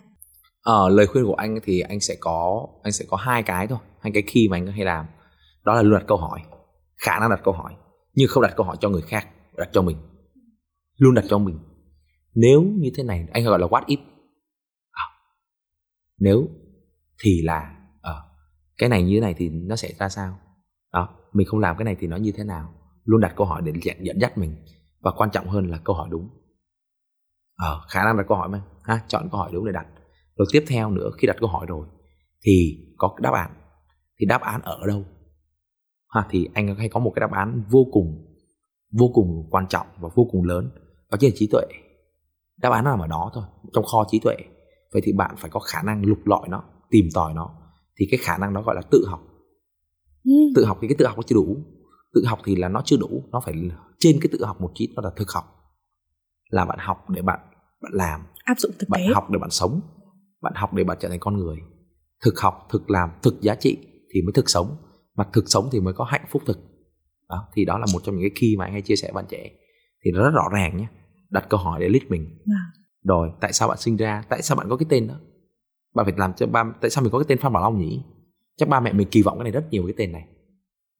[0.63, 3.79] Ờ, lời khuyên của anh thì anh sẽ có anh sẽ có hai cái thôi
[4.01, 5.07] hai cái khi mà anh hay làm.
[5.65, 6.41] Đó là luôn đặt câu hỏi
[6.97, 7.75] khả năng đặt câu hỏi
[8.15, 9.97] nhưng không đặt câu hỏi cho người khác đặt cho mình.
[10.97, 11.59] Luôn đặt cho mình.
[12.35, 13.99] Nếu như thế này anh gọi là what if.
[14.91, 15.05] À,
[16.19, 16.49] nếu
[17.23, 18.13] thì là à,
[18.79, 20.39] cái này như thế này thì nó sẽ ra sao?
[20.93, 22.75] Đó mình không làm cái này thì nó như thế nào?
[23.05, 24.57] Luôn đặt câu hỏi để dẫn, dẫn dắt mình.
[25.01, 26.29] Và quan trọng hơn là câu hỏi đúng
[27.57, 28.63] ờ, khả năng đặt câu hỏi mà.
[28.83, 29.87] Ha chọn câu hỏi đúng để đặt.
[30.37, 31.87] Rồi tiếp theo nữa khi đặt câu hỏi rồi
[32.45, 33.51] thì có đáp án.
[34.21, 35.05] Thì đáp án ở đâu?
[36.09, 38.27] Ha thì anh hay có một cái đáp án vô cùng
[38.99, 40.71] vô cùng quan trọng và vô cùng lớn
[41.11, 41.63] đó chính là trí tuệ.
[42.57, 44.37] Đáp án nó nằm ở đó thôi trong kho trí tuệ.
[44.93, 47.51] Vậy thì bạn phải có khả năng lục lọi nó tìm tòi nó.
[47.99, 49.21] Thì cái khả năng đó gọi là tự học.
[50.25, 50.33] Ừ.
[50.55, 51.57] tự học thì cái tự học nó chưa đủ.
[52.15, 53.55] Tự học thì là nó chưa đủ nó phải
[53.99, 55.56] trên cái tự học một chút đó là thực học
[56.49, 57.39] là bạn học để bạn
[57.83, 59.15] bạn làm áp dụng thực bạn tế.
[59.15, 59.81] học để bạn sống
[60.43, 61.57] bạn học để bạn trở thành con người.
[62.25, 63.79] Thực học thực làm thực giá trị
[64.15, 64.77] thì mới thực sống
[65.17, 66.59] mà thực sống thì mới có hạnh phúc thực.
[67.29, 69.23] Đó thì đó là một trong những cái khi mà anh hay chia sẻ với
[69.23, 69.51] bạn trẻ.
[70.05, 70.87] Thì nó rất rõ ràng nhé
[71.31, 72.39] đặt câu hỏi để list mình.
[72.47, 72.63] À.
[73.05, 74.23] rồi tại sao bạn sinh ra?
[74.29, 75.15] Tại sao bạn có cái tên đó?
[75.95, 78.03] Bạn phải làm cho ba tại sao mình có cái tên phan bảo long nhỉ?
[78.57, 80.29] Chắc ba mẹ mình kỳ vọng cái này rất nhiều cái tên này.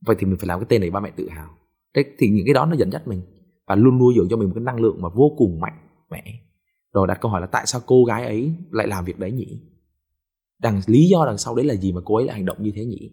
[0.07, 1.49] Vậy thì mình phải làm cái tên này ba mẹ tự hào.
[1.95, 3.23] Thế thì những cái đó nó dẫn dắt mình
[3.67, 5.79] và luôn nuôi dưỡng cho mình một cái năng lượng mà vô cùng mạnh
[6.11, 6.23] mẽ.
[6.93, 9.61] Rồi đặt câu hỏi là tại sao cô gái ấy lại làm việc đấy nhỉ?
[10.63, 12.73] Đằng lý do đằng sau đấy là gì mà cô ấy lại hành động như
[12.75, 13.11] thế nhỉ?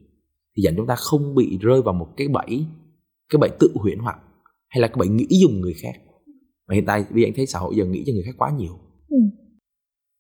[0.57, 2.65] Thì dẫn chúng ta không bị rơi vào một cái bẫy
[3.29, 4.17] cái bẫy tự huyễn hoặc
[4.69, 5.93] hay là cái bẫy nghĩ dùng người khác.
[6.67, 8.79] Và hiện tại vì anh thấy xã hội giờ nghĩ cho người khác quá nhiều.
[9.09, 9.17] Ừ.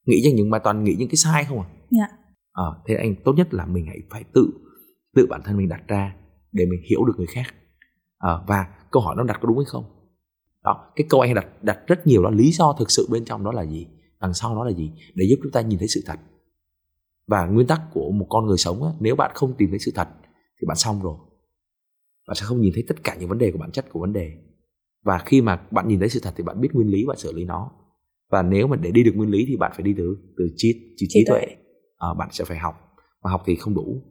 [0.05, 1.67] nghĩ cho những bài toàn nghĩ những cái sai không à?
[1.91, 2.07] Dạ.
[2.51, 4.49] à, thế anh tốt nhất là mình hãy phải tự
[5.15, 6.15] tự bản thân mình đặt ra
[6.51, 7.55] để mình hiểu được người khác.
[8.17, 9.83] À, và câu hỏi nó đặt có đúng hay không
[10.63, 13.43] đó cái câu anh đặt đặt rất nhiều đó lý do thực sự bên trong
[13.43, 13.87] đó là gì?
[14.19, 14.91] Đằng sau đó là gì?
[15.15, 16.19] Để giúp chúng ta nhìn thấy sự thật.
[17.27, 19.91] Và nguyên tắc của một con người sống á, nếu bạn không tìm thấy sự
[19.95, 20.07] thật
[20.61, 21.17] thì bạn xong rồi.
[22.27, 24.13] Bạn sẽ không nhìn thấy tất cả những vấn đề của bản chất của vấn
[24.13, 24.31] đề.
[25.03, 27.31] Và khi mà bạn nhìn thấy sự thật thì bạn biết nguyên lý và xử
[27.31, 27.71] lý nó.
[28.31, 30.93] Và nếu mà để đi được nguyên lý thì bạn phải đi từ từ trí
[30.97, 31.45] trí, trí tuệ.
[31.97, 32.75] À, bạn sẽ phải học.
[33.23, 34.01] Mà học thì không đủ.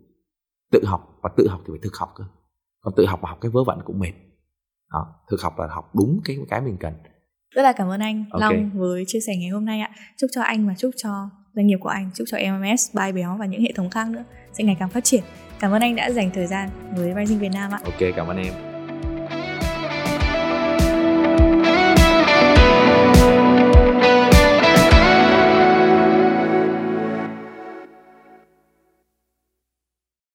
[0.70, 2.24] Tự học và tự học thì phải thực học cơ.
[2.80, 4.12] Còn tự học và học cái vớ vẩn cũng mệt
[4.92, 6.92] đó, thực học là học đúng cái cái mình cần.
[7.54, 8.52] Rất là cảm ơn anh okay.
[8.52, 9.90] Long với chia sẻ ngày hôm nay ạ.
[10.16, 13.36] Chúc cho anh và chúc cho doanh nghiệp của anh chúc cho MMS Bai Béo
[13.36, 15.24] và những hệ thống khác nữa sẽ ngày càng phát triển.
[15.60, 17.80] Cảm ơn anh đã dành thời gian với Rising Việt Nam ạ.
[17.84, 18.71] Ok cảm ơn em